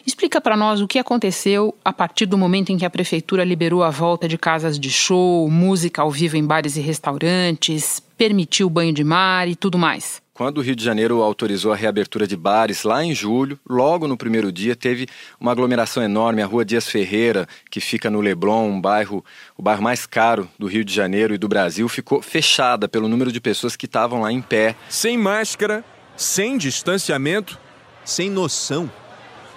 Explica 0.05 0.39
para 0.39 0.55
nós 0.55 0.82
o 0.82 0.88
que 0.88 1.00
aconteceu 1.00 1.75
a 1.84 1.91
partir 1.91 2.27
do 2.27 2.38
momento 2.38 2.72
em 2.72 2.77
que 2.77 2.86
a 2.86 2.91
prefeitura 2.91 3.43
liberou 3.43 3.82
a 3.82 3.89
volta 3.89 4.27
de 4.27 4.38
casas 4.38 4.77
de 4.77 4.91
show, 4.91 5.50
música 5.50 6.03
ao 6.03 6.12
vivo 6.12 6.38
em 6.38 6.46
bares 6.46 6.77
e 6.77 6.79
restaurantes, 6.79 8.00
permitiu 8.15 8.70
banho 8.70 8.93
de 8.93 9.03
mar 9.03 9.48
e 9.48 9.55
tudo 9.55 9.79
mais. 9.79 10.22
Quando 10.33 10.57
o 10.57 10.61
Rio 10.61 10.75
de 10.75 10.83
Janeiro 10.83 11.21
autorizou 11.21 11.71
a 11.71 11.75
reabertura 11.75 12.25
de 12.25 12.35
bares 12.35 12.81
lá 12.81 13.03
em 13.03 13.13
julho, 13.13 13.59
logo 13.69 14.07
no 14.07 14.17
primeiro 14.17 14.51
dia 14.51 14.75
teve 14.75 15.07
uma 15.39 15.51
aglomeração 15.51 16.01
enorme. 16.01 16.41
A 16.41 16.45
Rua 16.47 16.65
Dias 16.65 16.89
Ferreira, 16.89 17.47
que 17.69 17.79
fica 17.79 18.09
no 18.09 18.19
Leblon, 18.19 18.67
um 18.67 18.81
bairro, 18.81 19.23
o 19.55 19.61
bairro 19.61 19.83
mais 19.83 20.07
caro 20.07 20.49
do 20.57 20.65
Rio 20.65 20.83
de 20.83 20.91
Janeiro 20.91 21.35
e 21.35 21.37
do 21.37 21.47
Brasil, 21.47 21.87
ficou 21.87 22.19
fechada 22.19 22.87
pelo 22.87 23.07
número 23.07 23.31
de 23.31 23.39
pessoas 23.39 23.75
que 23.75 23.85
estavam 23.85 24.21
lá 24.21 24.31
em 24.31 24.41
pé. 24.41 24.75
Sem 24.89 25.19
máscara, 25.19 25.85
sem 26.17 26.57
distanciamento, 26.57 27.59
sem 28.03 28.27
noção. 28.27 28.89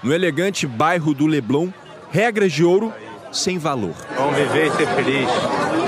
No 0.02 0.12
elegante 0.12 0.66
bairro 0.66 1.14
do 1.14 1.26
Leblon, 1.26 1.71
regras 2.11 2.52
de 2.52 2.62
ouro 2.62 2.92
sem 3.33 3.56
valor. 3.56 3.95
Vamos 4.14 4.37
viver 4.37 4.66
e 4.66 4.71
ser 4.73 4.87
feliz. 4.88 5.86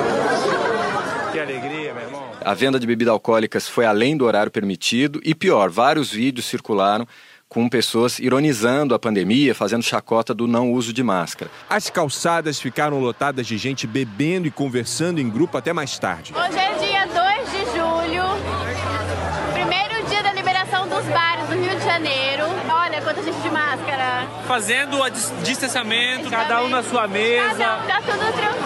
A 2.49 2.55
venda 2.55 2.81
de 2.81 2.87
bebidas 2.87 3.13
alcoólicas 3.13 3.69
foi 3.69 3.85
além 3.85 4.17
do 4.17 4.25
horário 4.25 4.51
permitido 4.51 5.21
e 5.23 5.35
pior, 5.35 5.69
vários 5.69 6.11
vídeos 6.11 6.47
circularam 6.47 7.07
com 7.47 7.69
pessoas 7.69 8.19
ironizando 8.19 8.95
a 8.95 8.99
pandemia, 8.99 9.55
fazendo 9.55 9.83
chacota 9.83 10.33
do 10.33 10.47
não 10.47 10.73
uso 10.73 10.91
de 10.91 11.03
máscara. 11.03 11.51
As 11.69 11.91
calçadas 11.91 12.59
ficaram 12.59 13.01
lotadas 13.01 13.47
de 13.47 13.59
gente 13.59 13.87
bebendo 13.87 14.49
e 14.49 14.51
conversando 14.51 15.21
em 15.21 15.29
grupo 15.29 15.59
até 15.59 15.75
mais 15.75 15.99
tarde. 15.99 16.33
Hoje 16.35 16.59
é 16.59 16.73
dia 16.79 17.05
2 17.05 17.51
de 17.51 17.59
julho, 17.77 18.25
primeiro 19.53 20.09
dia 20.09 20.23
da 20.23 20.33
liberação 20.33 20.89
dos 20.89 21.05
bares 21.05 21.47
do 21.51 21.55
Rio 21.55 21.79
de 21.79 21.85
Janeiro. 21.85 22.45
Olha 22.67 23.03
quanta 23.03 23.23
gente 23.25 23.43
de 23.43 23.51
máscara. 23.51 24.27
Fazendo 24.47 24.99
o 24.99 25.11
distanciamento, 25.45 26.31
cada 26.31 26.65
um 26.65 26.71
na 26.71 26.83
sua 26.83 27.07
mesa. 27.07 27.59
Cada, 27.59 27.83
tá 27.83 28.01
tudo 28.01 28.33
tranquilo, 28.33 28.33
tudo 28.33 28.33
tranquilo. 28.33 28.58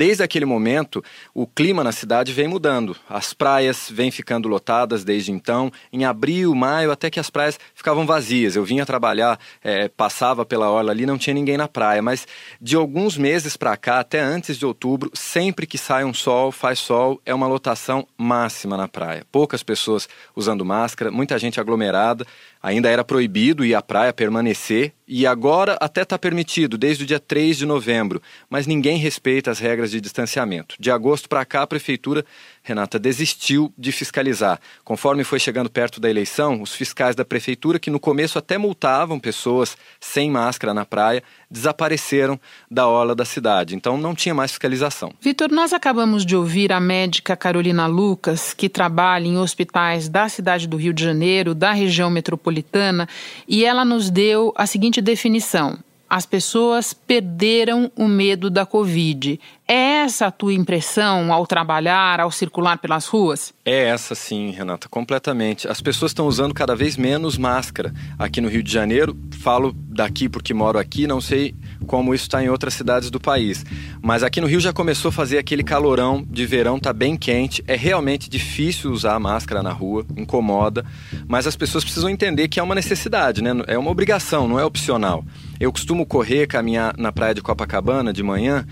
Desde 0.00 0.22
aquele 0.22 0.46
momento, 0.46 1.04
o 1.34 1.46
clima 1.46 1.84
na 1.84 1.92
cidade 1.92 2.32
vem 2.32 2.48
mudando. 2.48 2.96
As 3.06 3.34
praias 3.34 3.90
vêm 3.92 4.10
ficando 4.10 4.48
lotadas 4.48 5.04
desde 5.04 5.30
então. 5.30 5.70
Em 5.92 6.06
abril, 6.06 6.54
maio, 6.54 6.90
até 6.90 7.10
que 7.10 7.20
as 7.20 7.28
praias 7.28 7.60
ficavam 7.74 8.06
vazias. 8.06 8.56
Eu 8.56 8.64
vinha 8.64 8.86
trabalhar, 8.86 9.38
é, 9.62 9.88
passava 9.88 10.42
pela 10.42 10.70
orla 10.70 10.90
ali, 10.90 11.04
não 11.04 11.18
tinha 11.18 11.34
ninguém 11.34 11.58
na 11.58 11.68
praia. 11.68 12.00
Mas 12.00 12.26
de 12.58 12.76
alguns 12.76 13.18
meses 13.18 13.58
para 13.58 13.76
cá, 13.76 14.00
até 14.00 14.20
antes 14.20 14.56
de 14.56 14.64
outubro, 14.64 15.10
sempre 15.12 15.66
que 15.66 15.76
sai 15.76 16.02
um 16.02 16.14
sol, 16.14 16.50
faz 16.50 16.78
sol, 16.78 17.20
é 17.26 17.34
uma 17.34 17.46
lotação 17.46 18.08
máxima 18.16 18.78
na 18.78 18.88
praia. 18.88 19.26
Poucas 19.30 19.62
pessoas 19.62 20.08
usando 20.34 20.64
máscara, 20.64 21.10
muita 21.10 21.38
gente 21.38 21.60
aglomerada. 21.60 22.26
Ainda 22.62 22.88
era 22.88 23.04
proibido 23.04 23.66
ir 23.66 23.74
à 23.74 23.82
praia 23.82 24.14
permanecer 24.14 24.94
e 25.12 25.26
agora 25.26 25.76
até 25.80 26.02
está 26.02 26.16
permitido 26.16 26.78
desde 26.78 27.02
o 27.02 27.06
dia 27.06 27.18
3 27.18 27.58
de 27.58 27.66
novembro, 27.66 28.22
mas 28.48 28.64
ninguém 28.64 28.96
respeita 28.96 29.50
as 29.50 29.58
regras 29.58 29.89
de 29.90 30.00
distanciamento. 30.00 30.76
De 30.78 30.90
agosto 30.90 31.28
para 31.28 31.44
cá, 31.44 31.62
a 31.62 31.66
prefeitura 31.66 32.24
Renata, 32.62 32.98
desistiu 32.98 33.72
de 33.76 33.90
fiscalizar. 33.90 34.60
Conforme 34.84 35.24
foi 35.24 35.40
chegando 35.40 35.70
perto 35.70 35.98
da 35.98 36.10
eleição, 36.10 36.60
os 36.60 36.74
fiscais 36.74 37.16
da 37.16 37.24
prefeitura, 37.24 37.78
que 37.78 37.90
no 37.90 37.98
começo 37.98 38.38
até 38.38 38.58
multavam 38.58 39.18
pessoas 39.18 39.76
sem 39.98 40.30
máscara 40.30 40.74
na 40.74 40.84
praia, 40.84 41.22
desapareceram 41.50 42.38
da 42.70 42.86
orla 42.86 43.14
da 43.14 43.24
cidade. 43.24 43.74
Então 43.74 43.96
não 43.96 44.14
tinha 44.14 44.34
mais 44.34 44.50
fiscalização. 44.50 45.12
Vitor, 45.20 45.50
nós 45.50 45.72
acabamos 45.72 46.24
de 46.24 46.36
ouvir 46.36 46.70
a 46.70 46.78
médica 46.78 47.34
Carolina 47.34 47.86
Lucas, 47.86 48.52
que 48.52 48.68
trabalha 48.68 49.26
em 49.26 49.38
hospitais 49.38 50.08
da 50.08 50.28
cidade 50.28 50.68
do 50.68 50.76
Rio 50.76 50.92
de 50.92 51.02
Janeiro, 51.02 51.54
da 51.54 51.72
região 51.72 52.10
metropolitana, 52.10 53.08
e 53.48 53.64
ela 53.64 53.84
nos 53.84 54.10
deu 54.10 54.52
a 54.54 54.66
seguinte 54.66 55.00
definição. 55.00 55.78
As 56.10 56.26
pessoas 56.26 56.92
perderam 56.92 57.90
o 57.96 58.08
medo 58.08 58.50
da 58.50 58.66
Covid. 58.66 59.38
É 59.68 60.00
essa 60.00 60.26
a 60.26 60.30
tua 60.32 60.52
impressão 60.52 61.32
ao 61.32 61.46
trabalhar, 61.46 62.18
ao 62.18 62.32
circular 62.32 62.78
pelas 62.78 63.06
ruas? 63.06 63.54
É 63.64 63.84
essa 63.84 64.16
sim, 64.16 64.50
Renata, 64.50 64.88
completamente. 64.88 65.68
As 65.68 65.80
pessoas 65.80 66.10
estão 66.10 66.26
usando 66.26 66.52
cada 66.52 66.74
vez 66.74 66.96
menos 66.96 67.38
máscara. 67.38 67.94
Aqui 68.18 68.40
no 68.40 68.48
Rio 68.48 68.64
de 68.64 68.72
Janeiro, 68.72 69.16
falo 69.40 69.72
daqui 69.72 70.28
porque 70.28 70.52
moro 70.52 70.76
aqui, 70.76 71.06
não 71.06 71.20
sei 71.20 71.54
como 71.86 72.14
isso 72.14 72.24
está 72.24 72.42
em 72.42 72.48
outras 72.48 72.74
cidades 72.74 73.10
do 73.10 73.20
país. 73.20 73.64
Mas 74.02 74.22
aqui 74.22 74.40
no 74.40 74.46
Rio 74.46 74.60
já 74.60 74.72
começou 74.72 75.08
a 75.10 75.12
fazer 75.12 75.38
aquele 75.38 75.62
calorão 75.62 76.24
de 76.28 76.46
verão, 76.46 76.78
tá 76.78 76.92
bem 76.92 77.16
quente. 77.16 77.62
É 77.66 77.76
realmente 77.76 78.28
difícil 78.28 78.90
usar 78.90 79.14
a 79.14 79.20
máscara 79.20 79.62
na 79.62 79.72
rua, 79.72 80.04
incomoda. 80.16 80.84
Mas 81.26 81.46
as 81.46 81.56
pessoas 81.56 81.84
precisam 81.84 82.08
entender 82.08 82.48
que 82.48 82.60
é 82.60 82.62
uma 82.62 82.74
necessidade, 82.74 83.42
né? 83.42 83.50
É 83.66 83.78
uma 83.78 83.90
obrigação, 83.90 84.46
não 84.46 84.58
é 84.58 84.64
opcional. 84.64 85.24
Eu 85.58 85.70
costumo 85.72 86.06
correr, 86.06 86.46
caminhar 86.46 86.94
na 86.96 87.12
praia 87.12 87.34
de 87.34 87.42
Copacabana 87.42 88.12
de 88.12 88.22
manhã 88.22 88.66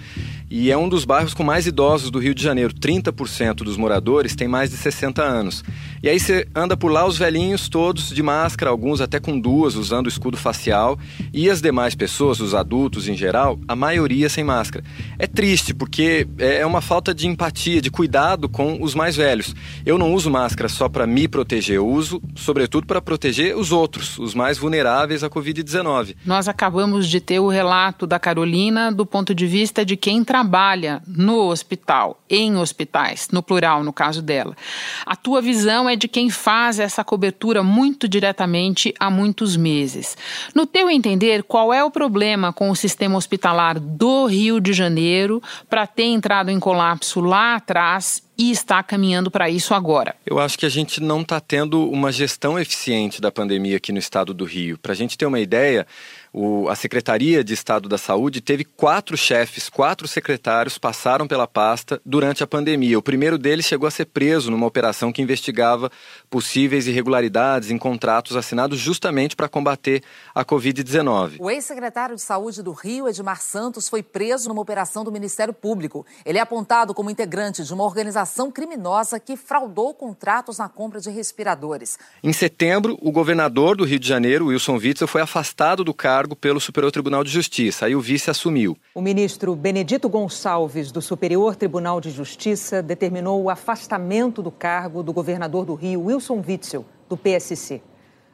e 0.51 0.71
é 0.71 0.77
um 0.77 0.89
dos 0.89 1.05
bairros 1.05 1.35
com 1.35 1.45
mais 1.45 1.67
idosos 1.67 2.11
do 2.11 2.19
Rio 2.19 2.35
de 2.35 2.43
Janeiro. 2.43 2.73
30% 2.73 3.57
dos 3.57 3.77
moradores 3.77 4.35
têm 4.35 4.49
mais 4.49 4.71
de 4.71 4.77
60 4.77 5.23
anos. 5.23 5.63
E 6.03 6.09
aí 6.09 6.19
você 6.19 6.47
anda 6.55 6.77
por 6.77 6.91
lá, 6.91 7.07
os 7.07 7.19
velhinhos 7.19 7.69
todos 7.69 8.09
de 8.09 8.23
máscara, 8.23 8.71
alguns 8.71 9.01
até 9.01 9.21
com 9.21 9.39
duas, 9.39 9.75
usando 9.75 10.09
escudo 10.09 10.37
facial, 10.37 10.99
e 11.33 11.51
as 11.51 11.61
demais 11.61 11.95
pessoas, 11.95 12.41
os 12.41 12.55
adultos 12.55 13.09
em 13.09 13.17
geral, 13.17 13.59
a 13.69 13.77
maioria 13.77 14.29
sem 14.29 14.43
máscara. 14.43 14.85
É 15.19 15.27
triste, 15.27 15.75
porque 15.75 16.27
é 16.39 16.65
uma 16.65 16.81
falta 16.81 17.15
de 17.15 17.27
empatia, 17.27 17.83
de 17.83 17.91
cuidado 17.91 18.49
com 18.49 18.79
os 18.81 18.95
mais 18.95 19.17
velhos. 19.17 19.55
Eu 19.85 19.99
não 19.99 20.15
uso 20.15 20.31
máscara 20.31 20.69
só 20.69 20.89
para 20.89 21.07
me 21.07 21.29
proteger, 21.29 21.77
eu 21.77 21.87
uso, 21.87 22.23
sobretudo, 22.35 22.87
para 22.87 23.03
proteger 23.03 23.57
os 23.57 23.73
outros, 23.73 24.19
os 24.19 24.35
mais 24.35 24.57
vulneráveis 24.57 25.23
à 25.23 25.29
Covid-19. 25.29 26.17
Nós 26.25 26.49
acabamos 26.49 27.07
de 27.07 27.21
ter 27.21 27.41
o 27.41 27.49
relato 27.49 28.07
da 28.07 28.19
Carolina 28.19 28.91
do 28.91 29.05
ponto 29.05 29.35
de 29.35 29.47
vista 29.47 29.85
de 29.85 29.97
quem 29.97 30.25
trabalha 30.25 30.38
trabalha 30.39 31.03
no 31.05 31.49
hospital, 31.49 32.23
em 32.31 32.57
hospitais, 32.57 33.29
no 33.33 33.43
plural, 33.43 33.83
no 33.83 33.93
caso 33.93 34.23
dela. 34.23 34.57
A 35.05 35.17
tua 35.17 35.43
visão 35.43 35.89
é 35.89 35.97
de 35.97 36.07
quem 36.07 36.31
faz 36.31 36.79
essa 36.79 37.03
cobertura 37.03 37.61
muito 37.61 38.07
diretamente 38.07 38.95
há 39.01 39.11
muitos 39.11 39.57
meses. 39.57 40.17
No 40.55 40.65
teu 40.65 40.89
entender, 40.89 41.43
qual 41.43 41.75
é 41.75 41.83
o 41.83 41.91
problema 41.91 42.53
com 42.53 42.71
o 42.71 42.77
sistema 42.77 43.17
hospitalar 43.17 43.81
do 43.81 44.27
Rio 44.27 44.61
de 44.61 44.73
Janeiro 44.73 45.43
para 45.69 45.89
ter 45.89 46.05
entrado 46.05 46.51
em 46.51 46.61
colapso 46.61 47.21
lá 47.21 47.57
atrás 47.57 48.23
e 48.39 48.53
está 48.53 48.81
caminhando 48.81 49.33
para 49.33 49.51
isso 49.51 49.75
agora? 49.75 50.15
Eu 50.25 50.39
acho 50.39 50.57
que 50.57 50.65
a 50.65 50.69
gente 50.69 51.03
não 51.03 51.23
está 51.23 51.41
tendo 51.41 51.91
uma 51.91 52.13
gestão 52.13 52.57
eficiente 52.57 53.21
da 53.21 53.33
pandemia 53.33 53.79
aqui 53.79 53.91
no 53.91 53.99
estado 53.99 54.33
do 54.33 54.45
Rio. 54.45 54.79
Para 54.79 54.93
a 54.93 54.95
gente 54.95 55.19
ter 55.19 55.27
uma 55.27 55.41
ideia, 55.41 55.85
o, 56.33 56.69
a 56.69 56.75
Secretaria 56.75 57.43
de 57.43 57.55
Estado 57.55 57.89
da 57.89 57.99
Saúde 57.99 58.41
teve 58.41 58.65
quatro 58.65 59.17
chefes, 59.17 59.69
quatro 59.69 60.07
secretários 60.07 60.79
passaram 60.79 61.27
pela 61.27 61.47
pasta 61.47 62.01
durante 62.05 62.43
a 62.43 62.47
pandemia. 62.47 62.99
O 62.99 63.03
primeiro 63.03 63.39
deles 63.39 63.67
chegou 63.67 63.87
a 63.87 63.91
ser 63.91 64.07
preso 64.07 64.51
numa 64.51 64.67
operação 64.67 65.13
que 65.13 65.23
investigava 65.23 65.91
possíveis 66.31 66.87
irregularidades 66.87 67.71
em 67.71 67.79
contratos 67.79 68.37
assinados 68.37 68.79
justamente 68.79 69.35
para 69.35 69.49
combater 69.49 70.03
a 70.35 70.45
Covid-19. 70.45 71.37
O 71.39 71.51
ex-secretário 71.51 72.15
de 72.15 72.23
Saúde 72.23 72.63
do 72.63 72.73
Rio, 72.73 73.09
Edmar 73.09 73.41
Santos, 73.41 73.89
foi 73.89 74.03
preso 74.03 74.49
numa 74.49 74.61
operação 74.61 75.05
do 75.05 75.13
Ministério 75.13 75.55
Público. 75.55 76.05
Ele 76.25 76.39
é 76.39 76.41
apontado 76.41 76.95
como 76.95 77.11
integrante 77.11 77.65
de 77.65 77.75
uma 77.75 77.85
organização 77.85 78.51
criminosa 78.51 79.19
que 79.19 79.37
fraudou 79.37 79.95
contratos 79.95 80.59
na 80.59 80.69
compra 80.69 81.01
de 81.01 81.11
respiradores. 81.11 81.99
Em 82.23 82.33
setembro, 82.33 82.99
o 83.01 83.11
governador 83.11 83.77
do 83.77 83.85
Rio 83.85 83.99
de 83.99 84.07
Janeiro, 84.07 84.47
Wilson 84.47 84.77
Witzel, 84.77 85.09
foi 85.09 85.21
afastado 85.21 85.83
do 85.83 85.95
cargo 85.95 86.18
cargo 86.19 86.35
pelo 86.35 86.59
Superior 86.59 86.91
Tribunal 86.91 87.23
de 87.23 87.31
Justiça. 87.31 87.87
Aí 87.87 87.95
o 87.95 88.01
vice 88.01 88.29
assumiu. 88.29 88.77
O 88.93 89.01
ministro 89.01 89.55
Benedito 89.55 90.09
Gonçalves, 90.09 90.91
do 90.91 91.01
Superior 91.01 91.55
Tribunal 91.55 92.01
de 92.01 92.11
Justiça, 92.11 92.83
determinou 92.83 93.41
o 93.41 93.49
afastamento 93.49 94.43
do 94.43 94.51
cargo 94.51 95.05
do 95.05 95.13
governador 95.13 95.65
do 95.65 95.75
Rio, 95.75 96.07
Wilson 96.07 96.43
Witzel, 96.45 96.85
do 97.09 97.17
PSC. 97.17 97.81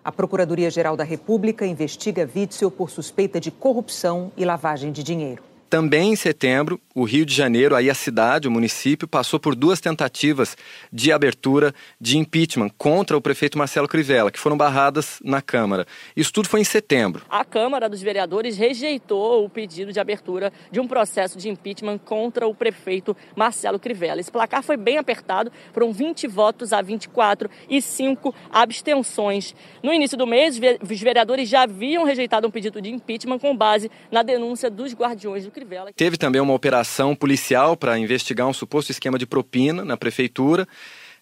A 0.02 0.10
Procuradoria-Geral 0.10 0.96
da 0.96 1.04
República 1.04 1.66
investiga 1.66 2.28
Witzel 2.34 2.70
por 2.70 2.88
suspeita 2.88 3.38
de 3.38 3.50
corrupção 3.50 4.32
e 4.34 4.46
lavagem 4.46 4.90
de 4.90 5.02
dinheiro. 5.02 5.42
Também 5.74 6.12
em 6.12 6.14
setembro, 6.14 6.80
o 6.94 7.02
Rio 7.02 7.26
de 7.26 7.34
Janeiro, 7.34 7.74
aí 7.74 7.90
a 7.90 7.94
cidade, 7.94 8.46
o 8.46 8.50
município, 8.50 9.08
passou 9.08 9.40
por 9.40 9.56
duas 9.56 9.80
tentativas 9.80 10.56
de 10.92 11.10
abertura 11.10 11.74
de 12.00 12.16
impeachment 12.16 12.68
contra 12.78 13.16
o 13.16 13.20
prefeito 13.20 13.58
Marcelo 13.58 13.88
Crivella, 13.88 14.30
que 14.30 14.38
foram 14.38 14.56
barradas 14.56 15.18
na 15.24 15.42
Câmara. 15.42 15.84
Isso 16.16 16.32
tudo 16.32 16.48
foi 16.48 16.60
em 16.60 16.64
setembro. 16.64 17.24
A 17.28 17.44
Câmara 17.44 17.88
dos 17.88 18.00
Vereadores 18.00 18.56
rejeitou 18.56 19.44
o 19.44 19.50
pedido 19.50 19.92
de 19.92 19.98
abertura 19.98 20.52
de 20.70 20.78
um 20.78 20.86
processo 20.86 21.36
de 21.36 21.48
impeachment 21.48 21.98
contra 21.98 22.46
o 22.46 22.54
prefeito 22.54 23.16
Marcelo 23.34 23.80
Crivella. 23.80 24.20
Esse 24.20 24.30
placar 24.30 24.62
foi 24.62 24.76
bem 24.76 24.98
apertado, 24.98 25.50
foram 25.72 25.92
20 25.92 26.28
votos 26.28 26.72
a 26.72 26.80
24 26.80 27.50
e 27.68 27.82
5 27.82 28.32
abstenções. 28.48 29.56
No 29.82 29.92
início 29.92 30.16
do 30.16 30.24
mês, 30.24 30.56
os 30.88 31.00
vereadores 31.00 31.48
já 31.48 31.62
haviam 31.62 32.04
rejeitado 32.04 32.46
um 32.46 32.50
pedido 32.52 32.80
de 32.80 32.90
impeachment 32.90 33.40
com 33.40 33.56
base 33.56 33.90
na 34.08 34.22
denúncia 34.22 34.70
dos 34.70 34.94
guardiões 34.94 35.44
do 35.44 35.50
Crivella. 35.50 35.63
Teve 35.96 36.16
também 36.16 36.40
uma 36.40 36.54
operação 36.54 37.14
policial 37.14 37.76
para 37.76 37.98
investigar 37.98 38.46
um 38.46 38.52
suposto 38.52 38.90
esquema 38.90 39.18
de 39.18 39.26
propina 39.26 39.84
na 39.84 39.96
prefeitura. 39.96 40.66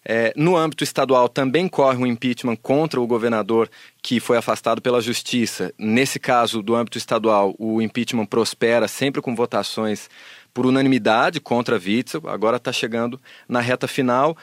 É, 0.05 0.33
no 0.35 0.57
âmbito 0.57 0.83
estadual 0.83 1.29
também 1.29 1.67
corre 1.69 1.97
um 1.97 2.05
impeachment 2.05 2.57
contra 2.57 2.99
o 2.99 3.07
governador 3.07 3.69
que 4.01 4.19
foi 4.19 4.37
afastado 4.37 4.81
pela 4.81 5.01
justiça. 5.01 5.73
Nesse 5.77 6.19
caso, 6.19 6.61
do 6.61 6.75
âmbito 6.75 6.97
estadual, 6.97 7.55
o 7.57 7.81
impeachment 7.81 8.25
prospera 8.25 8.87
sempre 8.87 9.21
com 9.21 9.33
votações 9.33 10.09
por 10.53 10.65
unanimidade 10.65 11.39
contra 11.39 11.77
Witzel. 11.77 12.21
Agora 12.27 12.57
está 12.57 12.71
chegando 12.71 13.19
na 13.47 13.61
reta 13.61 13.87
final. 13.87 14.37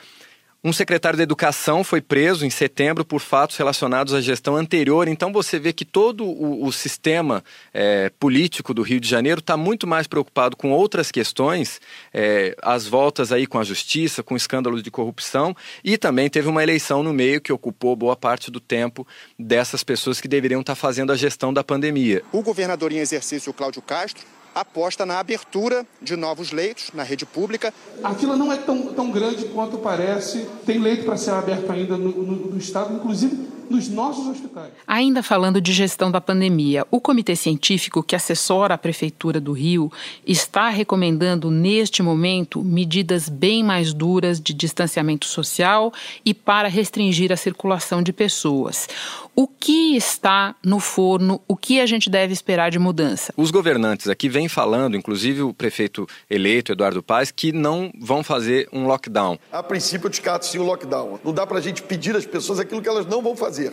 Um 0.62 0.74
secretário 0.74 1.16
da 1.16 1.22
Educação 1.22 1.82
foi 1.82 2.02
preso 2.02 2.44
em 2.44 2.50
setembro 2.50 3.02
por 3.02 3.18
fatos 3.20 3.56
relacionados 3.56 4.12
à 4.12 4.20
gestão 4.20 4.56
anterior. 4.56 5.08
Então 5.08 5.32
você 5.32 5.58
vê 5.58 5.72
que 5.72 5.86
todo 5.86 6.22
o, 6.22 6.66
o 6.66 6.70
sistema 6.70 7.42
é, 7.72 8.10
político 8.20 8.74
do 8.74 8.82
Rio 8.82 9.00
de 9.00 9.08
Janeiro 9.08 9.38
está 9.38 9.56
muito 9.56 9.86
mais 9.86 10.06
preocupado 10.06 10.58
com 10.58 10.70
outras 10.70 11.10
questões, 11.10 11.80
é, 12.12 12.54
as 12.60 12.86
voltas 12.86 13.32
aí 13.32 13.46
com 13.46 13.58
a 13.58 13.64
justiça, 13.64 14.22
com 14.22 14.36
escândalos 14.36 14.82
de 14.82 14.90
corrupção, 14.90 15.56
e 15.82 15.96
também 15.96 16.28
teve 16.28 16.46
uma 16.46 16.62
eleição 16.62 17.02
no 17.02 17.14
meio 17.14 17.40
que 17.40 17.54
ocupou 17.54 17.96
boa 17.96 18.14
parte 18.14 18.50
do 18.50 18.60
tempo 18.60 19.06
dessas 19.38 19.82
pessoas 19.82 20.20
que 20.20 20.28
deveriam 20.28 20.60
estar 20.60 20.74
tá 20.74 20.76
fazendo 20.76 21.10
a 21.10 21.16
gestão 21.16 21.54
da 21.54 21.64
pandemia. 21.64 22.22
O 22.30 22.42
governador 22.42 22.92
em 22.92 22.98
exercício, 22.98 23.50
Cláudio 23.54 23.80
Castro, 23.80 24.26
aposta 24.54 25.06
na 25.06 25.18
abertura 25.18 25.86
de 26.00 26.16
novos 26.16 26.52
leitos 26.52 26.90
na 26.94 27.02
rede 27.02 27.26
pública. 27.26 27.72
A 28.02 28.14
fila 28.14 28.36
não 28.36 28.52
é 28.52 28.56
tão, 28.56 28.86
tão 28.94 29.10
grande 29.10 29.46
quanto 29.46 29.78
parece. 29.78 30.46
Tem 30.66 30.78
leito 30.78 31.04
para 31.04 31.16
ser 31.16 31.32
aberto 31.32 31.70
ainda 31.70 31.96
no, 31.96 32.10
no, 32.10 32.50
no 32.50 32.58
Estado, 32.58 32.94
inclusive 32.94 33.50
nos 33.70 33.88
nossos 33.88 34.26
hospitais. 34.26 34.72
Ainda 34.84 35.22
falando 35.22 35.60
de 35.60 35.72
gestão 35.72 36.10
da 36.10 36.20
pandemia, 36.20 36.84
o 36.90 37.00
comitê 37.00 37.36
científico 37.36 38.02
que 38.02 38.16
assessora 38.16 38.74
a 38.74 38.78
Prefeitura 38.78 39.40
do 39.40 39.52
Rio 39.52 39.90
está 40.26 40.68
recomendando, 40.68 41.50
neste 41.50 42.02
momento, 42.02 42.62
medidas 42.62 43.28
bem 43.28 43.62
mais 43.62 43.94
duras 43.94 44.40
de 44.40 44.52
distanciamento 44.52 45.26
social 45.26 45.92
e 46.24 46.34
para 46.34 46.68
restringir 46.68 47.30
a 47.30 47.36
circulação 47.36 48.02
de 48.02 48.12
pessoas. 48.12 48.88
O 49.36 49.46
que 49.46 49.96
está 49.96 50.56
no 50.64 50.80
forno? 50.80 51.40
O 51.46 51.56
que 51.56 51.80
a 51.80 51.86
gente 51.86 52.10
deve 52.10 52.32
esperar 52.32 52.70
de 52.70 52.78
mudança? 52.78 53.32
Os 53.36 53.52
governantes 53.52 54.08
aqui 54.08 54.28
vêm 54.28 54.39
falando, 54.48 54.96
inclusive 54.96 55.42
o 55.42 55.52
prefeito 55.52 56.06
eleito, 56.28 56.72
Eduardo 56.72 57.02
Paes, 57.02 57.30
que 57.30 57.52
não 57.52 57.92
vão 57.98 58.22
fazer 58.22 58.68
um 58.72 58.86
lockdown. 58.86 59.38
A 59.52 59.62
princípio, 59.62 60.06
eu 60.06 60.10
descarto 60.10 60.46
sim 60.46 60.58
o 60.58 60.64
lockdown. 60.64 61.20
Não 61.24 61.32
dá 61.32 61.46
para 61.46 61.58
a 61.58 61.60
gente 61.60 61.82
pedir 61.82 62.14
às 62.16 62.26
pessoas 62.26 62.58
aquilo 62.58 62.82
que 62.82 62.88
elas 62.88 63.06
não 63.06 63.22
vão 63.22 63.36
fazer. 63.36 63.72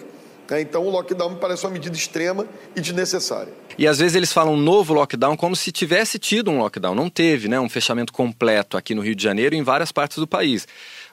Né? 0.49 0.61
Então, 0.61 0.85
o 0.85 0.89
lockdown 0.89 1.31
me 1.31 1.35
parece 1.37 1.65
uma 1.65 1.71
medida 1.71 1.95
extrema 1.95 2.45
e 2.75 2.81
desnecessária. 2.81 3.53
E 3.77 3.87
às 3.87 3.99
vezes 3.99 4.15
eles 4.15 4.33
falam 4.33 4.57
novo 4.57 4.93
lockdown 4.93 5.35
como 5.37 5.55
se 5.55 5.71
tivesse 5.71 6.17
tido 6.17 6.49
um 6.49 6.59
lockdown. 6.59 6.95
Não 6.95 7.09
teve, 7.09 7.47
né? 7.47 7.59
Um 7.59 7.69
fechamento 7.69 8.11
completo 8.11 8.77
aqui 8.77 8.95
no 8.95 9.01
Rio 9.01 9.15
de 9.15 9.23
Janeiro 9.23 9.55
e 9.55 9.57
em 9.57 9.63
várias 9.63 9.91
partes 9.91 10.17
do 10.17 10.27
país. 10.27 10.67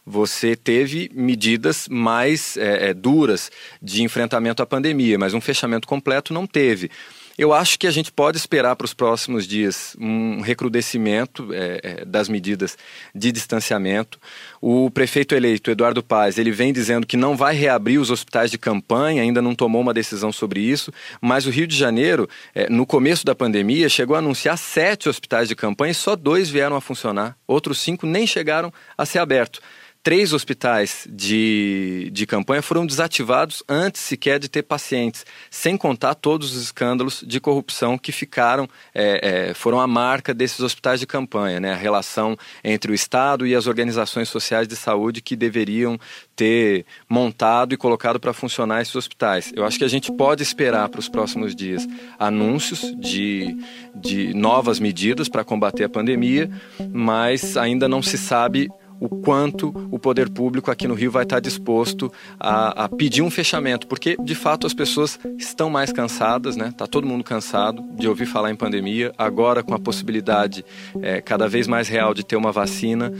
Você 0.07 0.55
teve 0.55 1.11
medidas 1.15 1.89
mais 1.89 2.57
é, 2.59 2.93
duras 2.93 3.51
de 3.81 4.03
enfrentamento 4.03 4.63
à 4.63 4.67
pandemia, 4.67 5.19
mas 5.19 5.33
um 5.35 5.41
fechamento 5.41 5.89
completo 5.89 6.33
não 6.33 6.47
teve. 6.47 6.91
Eu 7.37 7.53
acho 7.53 7.77
que 7.81 7.89
a 7.89 7.91
gente 7.91 8.13
pode 8.13 8.37
esperar 8.37 8.77
para 8.77 8.85
os 8.85 8.95
próximos 8.95 9.45
dias 9.45 9.97
um 9.99 10.41
recrudescimento 10.41 11.53
é, 11.53 11.81
é, 11.83 12.05
das 12.05 12.29
medidas 12.29 12.79
de 13.13 13.33
distanciamento. 13.33 14.21
O 14.61 14.89
prefeito 14.89 15.35
eleito, 15.35 15.69
Eduardo 15.69 16.01
Paz, 16.01 16.39
ele 16.39 16.53
vem 16.53 16.73
dizendo 16.73 17.05
que 17.05 17.17
não 17.17 17.37
vai 17.37 17.57
reabrir 17.57 17.99
os 17.99 18.09
hospitais 18.09 18.53
de 18.53 18.59
campanha, 18.59 19.21
ainda 19.21 19.43
não 19.43 19.53
tomou 19.53 19.83
uma 19.83 19.93
decisão 19.93 20.31
sobre 20.31 20.61
isso, 20.61 20.93
mas 21.21 21.45
o 21.45 21.51
Rio 21.51 21.67
de 21.67 21.77
Janeiro, 21.77 22.29
é, 22.55 22.71
no 22.71 22.87
começo 22.87 23.27
da 23.27 23.35
pandemia, 23.35 23.89
chegou 23.89 24.15
a 24.15 24.21
anunciar 24.21 24.57
sete 24.57 25.09
hospitais 25.09 25.49
de 25.49 25.57
campanha 25.57 25.91
e 25.91 25.95
só 25.95 26.15
dois 26.15 26.49
vieram 26.49 26.77
a 26.77 26.81
funcionar. 26.81 27.37
Outros 27.49 27.81
cinco 27.81 28.07
nem 28.07 28.29
chegaram 28.29 28.73
a 28.97 29.05
ser 29.05 29.19
abertos 29.19 29.61
três 30.05 30.35
hospitais 30.35 31.09
de, 31.11 32.11
de 32.13 32.27
campanha 32.27 32.61
foram 32.61 32.85
desativados 32.85 33.63
antes 33.67 34.03
sequer 34.03 34.39
de 34.39 34.51
ter 34.51 34.63
pacientes, 34.63 35.25
sem 35.51 35.79
contar 35.79 36.15
todos 36.15 36.55
os 36.55 36.63
escândalos 36.63 37.25
de 37.27 37.41
corrupção 37.41 37.97
que 37.97 38.13
ficaram, 38.13 38.69
é, 38.95 39.49
é, 39.49 39.55
foram 39.55 39.81
a 39.81 39.87
marca 39.87 40.35
desses 40.35 40.61
hospitais 40.61 41.01
de 41.01 41.07
campanha, 41.07 41.59
né? 41.59 41.73
a 41.73 41.77
relação 41.77 42.37
entre 42.63 42.93
o 42.93 42.95
Estado 42.95 43.47
e 43.47 43.55
as 43.55 43.67
organizações 43.67 44.29
sociais 44.29 44.69
de 44.69 44.77
saúde 44.77 45.23
que 45.23 45.35
deveriam 45.35 45.99
ter 46.37 46.85
montado 47.09 47.73
e 47.73 47.77
colocado 47.79 48.21
para 48.21 48.35
funcionar 48.35 48.83
esses 48.83 48.95
hospitais. 48.95 49.55
Eu 49.57 49.65
acho 49.65 49.79
que 49.79 49.85
a 49.85 49.89
gente 49.89 50.13
pode 50.13 50.43
esperar 50.43 50.87
para 50.91 51.01
os 51.01 51.09
próximos 51.09 51.57
dias 51.57 51.89
anúncios 52.19 52.95
de, 52.99 53.57
de 53.95 54.35
novas 54.35 54.79
medidas 54.79 55.31
para 55.31 55.43
combater 55.43 55.85
a 55.85 55.89
pandemia, 55.89 56.51
mas 56.93 57.57
ainda 57.57 57.89
não 57.89 58.03
se 58.03 58.19
sabe 58.19 58.69
o 59.05 59.09
quanto 59.21 59.69
o 59.91 59.99
poder 59.99 60.31
público 60.31 60.71
aqui 60.71 60.89
no 60.89 60.95
Rio 60.95 61.11
vai 61.11 61.25
estar 61.25 61.39
disposto 61.39 62.11
a, 62.41 62.85
a, 62.85 62.89
pedir 62.89 63.21
um 63.21 63.31
fechamento, 63.31 63.87
porque 63.87 64.17
de 64.19 64.35
fato 64.35 64.67
as 64.67 64.73
pessoas 64.73 65.19
estão 65.37 65.69
mais 65.69 65.93
cansadas, 65.93 66.57
né? 66.57 66.73
Tá 66.75 66.87
todo 66.87 67.07
mundo 67.07 67.23
cansado 67.23 67.85
de 67.99 68.09
ouvir 68.09 68.25
falar 68.25 68.51
em 68.51 68.57
pandemia. 68.57 69.13
Agora 69.19 69.63
com 69.63 69.75
a 69.75 69.79
possibilidade 69.79 70.65
é, 71.03 71.21
cada 71.21 71.47
vez 71.47 71.67
mais 71.67 71.87
real 71.87 72.15
de 72.15 72.25
ter 72.25 72.37
uma 72.37 72.51
vacina, 72.51 73.13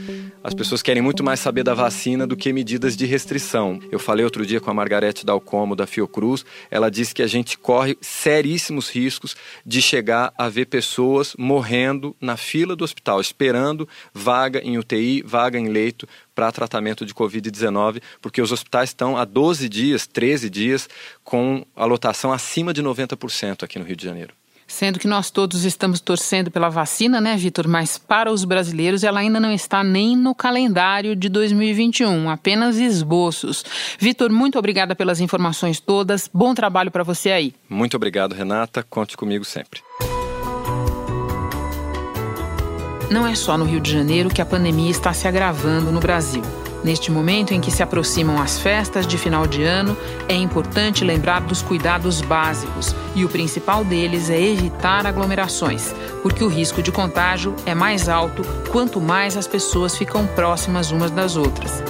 as 0.43 0.55
pessoas 0.55 0.81
querem 0.81 1.03
muito 1.03 1.23
mais 1.23 1.39
saber 1.39 1.63
da 1.63 1.75
vacina 1.75 2.25
do 2.25 2.35
que 2.35 2.51
medidas 2.51 2.97
de 2.97 3.05
restrição. 3.05 3.79
Eu 3.91 3.99
falei 3.99 4.25
outro 4.25 4.43
dia 4.43 4.59
com 4.59 4.71
a 4.71 4.73
Margarete 4.73 5.23
Dalcomo 5.23 5.75
da 5.75 5.85
Fiocruz, 5.85 6.43
ela 6.71 6.89
disse 6.89 7.13
que 7.13 7.21
a 7.21 7.27
gente 7.27 7.59
corre 7.59 7.95
seríssimos 8.01 8.89
riscos 8.89 9.35
de 9.63 9.83
chegar 9.83 10.33
a 10.35 10.49
ver 10.49 10.65
pessoas 10.65 11.35
morrendo 11.37 12.15
na 12.19 12.35
fila 12.35 12.75
do 12.75 12.83
hospital, 12.83 13.21
esperando 13.21 13.87
vaga 14.11 14.61
em 14.63 14.79
UTI, 14.79 15.21
vaga 15.21 15.59
em 15.59 15.74
leito 15.75 16.07
para 16.33 16.51
tratamento 16.51 17.05
de 17.05 17.13
Covid-19, 17.13 18.01
porque 18.21 18.41
os 18.41 18.51
hospitais 18.51 18.89
estão 18.89 19.17
há 19.17 19.25
12 19.25 19.67
dias, 19.67 20.07
13 20.07 20.49
dias, 20.49 20.89
com 21.23 21.65
a 21.75 21.85
lotação 21.85 22.31
acima 22.31 22.73
de 22.73 22.81
90% 22.81 23.63
aqui 23.63 23.77
no 23.77 23.85
Rio 23.85 23.95
de 23.95 24.05
Janeiro. 24.05 24.33
Sendo 24.67 24.97
que 24.97 25.07
nós 25.07 25.29
todos 25.29 25.63
estamos 25.63 25.99
torcendo 25.99 26.49
pela 26.49 26.69
vacina, 26.69 27.21
né, 27.21 27.37
Vitor? 27.37 27.67
Mas 27.67 27.99
para 27.99 28.31
os 28.31 28.43
brasileiros 28.43 29.03
ela 29.03 29.19
ainda 29.19 29.39
não 29.39 29.51
está 29.51 29.83
nem 29.83 30.17
no 30.17 30.33
calendário 30.33 31.15
de 31.15 31.29
2021, 31.29 32.29
apenas 32.29 32.77
esboços. 32.77 33.63
Vitor, 33.99 34.31
muito 34.31 34.57
obrigada 34.57 34.95
pelas 34.95 35.19
informações 35.19 35.79
todas. 35.79 36.27
Bom 36.33 36.55
trabalho 36.55 36.89
para 36.89 37.03
você 37.03 37.29
aí. 37.29 37.53
Muito 37.69 37.95
obrigado, 37.95 38.33
Renata. 38.33 38.81
Conte 38.81 39.15
comigo 39.15 39.45
sempre. 39.45 39.81
Não 43.09 43.25
é 43.25 43.35
só 43.35 43.57
no 43.57 43.65
Rio 43.65 43.79
de 43.79 43.91
Janeiro 43.91 44.29
que 44.29 44.41
a 44.41 44.45
pandemia 44.45 44.89
está 44.89 45.13
se 45.13 45.27
agravando 45.27 45.91
no 45.91 45.99
Brasil. 45.99 46.41
Neste 46.83 47.11
momento 47.11 47.53
em 47.53 47.61
que 47.61 47.71
se 47.71 47.81
aproximam 47.81 48.39
as 48.39 48.59
festas 48.59 49.07
de 49.07 49.17
final 49.17 49.47
de 49.47 49.63
ano, 49.63 49.97
é 50.27 50.35
importante 50.35 51.03
lembrar 51.03 51.41
dos 51.41 51.61
cuidados 51.61 52.21
básicos 52.21 52.95
e 53.15 53.23
o 53.23 53.29
principal 53.29 53.83
deles 53.83 54.29
é 54.29 54.39
evitar 54.39 55.05
aglomerações, 55.05 55.93
porque 56.21 56.43
o 56.43 56.47
risco 56.47 56.83
de 56.83 56.91
contágio 56.91 57.55
é 57.65 57.73
mais 57.73 58.09
alto 58.09 58.43
quanto 58.71 59.01
mais 59.01 59.37
as 59.37 59.47
pessoas 59.47 59.95
ficam 59.95 60.27
próximas 60.27 60.91
umas 60.91 61.11
das 61.11 61.35
outras. 61.35 61.83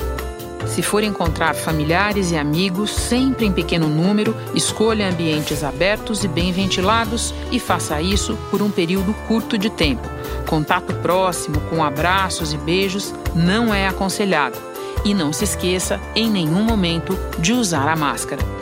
Se 0.76 0.82
for 0.82 1.06
encontrar 1.06 1.56
familiares 1.56 2.32
e 2.32 2.36
amigos, 2.36 2.92
sempre 2.92 3.46
em 3.46 3.52
pequeno 3.54 3.88
número, 3.88 4.36
escolha 4.54 5.08
ambientes 5.08 5.64
abertos 5.64 6.26
e 6.26 6.28
bem 6.28 6.52
ventilados 6.52 7.34
e 7.50 7.62
faça 7.62 8.02
isso 8.02 8.38
por 8.52 8.62
um 8.62 8.70
período 8.70 9.14
curto 9.26 9.58
de 9.58 9.70
tempo. 9.70 10.06
Contato 10.46 10.94
próximo 10.96 11.62
com 11.70 11.82
abraços 11.82 12.52
e 12.52 12.58
beijos 12.58 13.14
não 13.34 13.74
é 13.74 13.88
aconselhado. 13.88 14.58
E 15.06 15.14
não 15.14 15.32
se 15.32 15.46
esqueça, 15.46 15.98
em 16.14 16.30
nenhum 16.30 16.66
momento, 16.66 17.18
de 17.40 17.54
usar 17.54 17.88
a 17.88 17.96
máscara. 17.96 18.55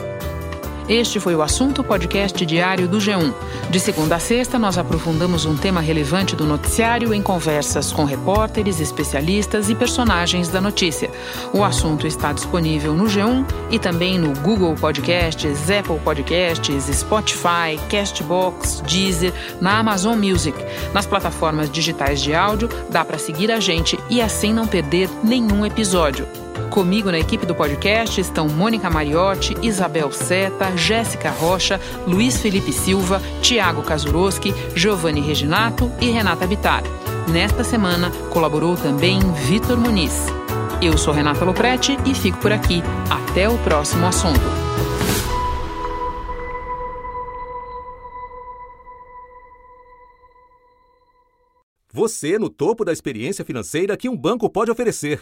Este 0.87 1.17
foi 1.17 1.33
o 1.33 1.41
assunto 1.41 1.81
podcast 1.81 2.45
diário 2.45 2.89
do 2.89 2.97
G1. 2.97 3.33
De 3.69 3.79
segunda 3.79 4.17
a 4.17 4.19
sexta, 4.19 4.59
nós 4.59 4.77
aprofundamos 4.77 5.45
um 5.45 5.55
tema 5.55 5.79
relevante 5.79 6.35
do 6.35 6.43
noticiário 6.43 7.13
em 7.13 7.21
conversas 7.21 7.93
com 7.93 8.03
repórteres, 8.03 8.81
especialistas 8.81 9.69
e 9.69 9.75
personagens 9.75 10.49
da 10.49 10.59
notícia. 10.59 11.09
O 11.53 11.63
assunto 11.63 12.05
está 12.05 12.33
disponível 12.33 12.93
no 12.93 13.05
G1 13.05 13.45
e 13.71 13.79
também 13.79 14.19
no 14.19 14.37
Google 14.41 14.75
Podcasts, 14.75 15.69
Apple 15.69 15.99
Podcasts, 16.03 16.83
Spotify, 16.93 17.79
Castbox, 17.89 18.83
Deezer, 18.85 19.33
na 19.61 19.79
Amazon 19.79 20.19
Music. 20.19 20.57
Nas 20.93 21.05
plataformas 21.05 21.71
digitais 21.71 22.21
de 22.21 22.35
áudio, 22.35 22.67
dá 22.89 23.05
para 23.05 23.17
seguir 23.17 23.51
a 23.51 23.59
gente 23.59 23.97
e 24.09 24.21
assim 24.21 24.51
não 24.51 24.67
perder 24.67 25.09
nenhum 25.23 25.65
episódio. 25.65 26.42
Comigo 26.73 27.11
na 27.11 27.19
equipe 27.19 27.45
do 27.45 27.53
podcast 27.53 28.19
estão 28.19 28.47
Mônica 28.47 28.89
Mariotti, 28.89 29.55
Isabel 29.61 30.11
Seta, 30.11 30.75
Jéssica 30.75 31.29
Rocha, 31.29 31.79
Luiz 32.07 32.41
Felipe 32.41 32.73
Silva, 32.73 33.21
Tiago 33.43 33.83
Kazuroski, 33.83 34.51
Giovanni 34.75 35.21
Reginato 35.21 35.91
e 36.01 36.09
Renata 36.09 36.47
Bittar. 36.47 36.81
Nesta 37.31 37.63
semana 37.63 38.09
colaborou 38.31 38.75
também 38.75 39.19
Vitor 39.47 39.77
Muniz. 39.77 40.25
Eu 40.81 40.97
sou 40.97 41.13
Renata 41.13 41.45
Loprete 41.45 41.95
e 42.07 42.15
fico 42.15 42.39
por 42.39 42.51
aqui. 42.51 42.81
Até 43.07 43.47
o 43.47 43.55
próximo 43.59 44.07
assunto. 44.07 44.41
Você 51.91 52.39
no 52.39 52.49
topo 52.49 52.83
da 52.83 52.91
experiência 52.91 53.45
financeira 53.45 53.95
que 53.95 54.09
um 54.09 54.17
banco 54.17 54.49
pode 54.49 54.71
oferecer. 54.71 55.21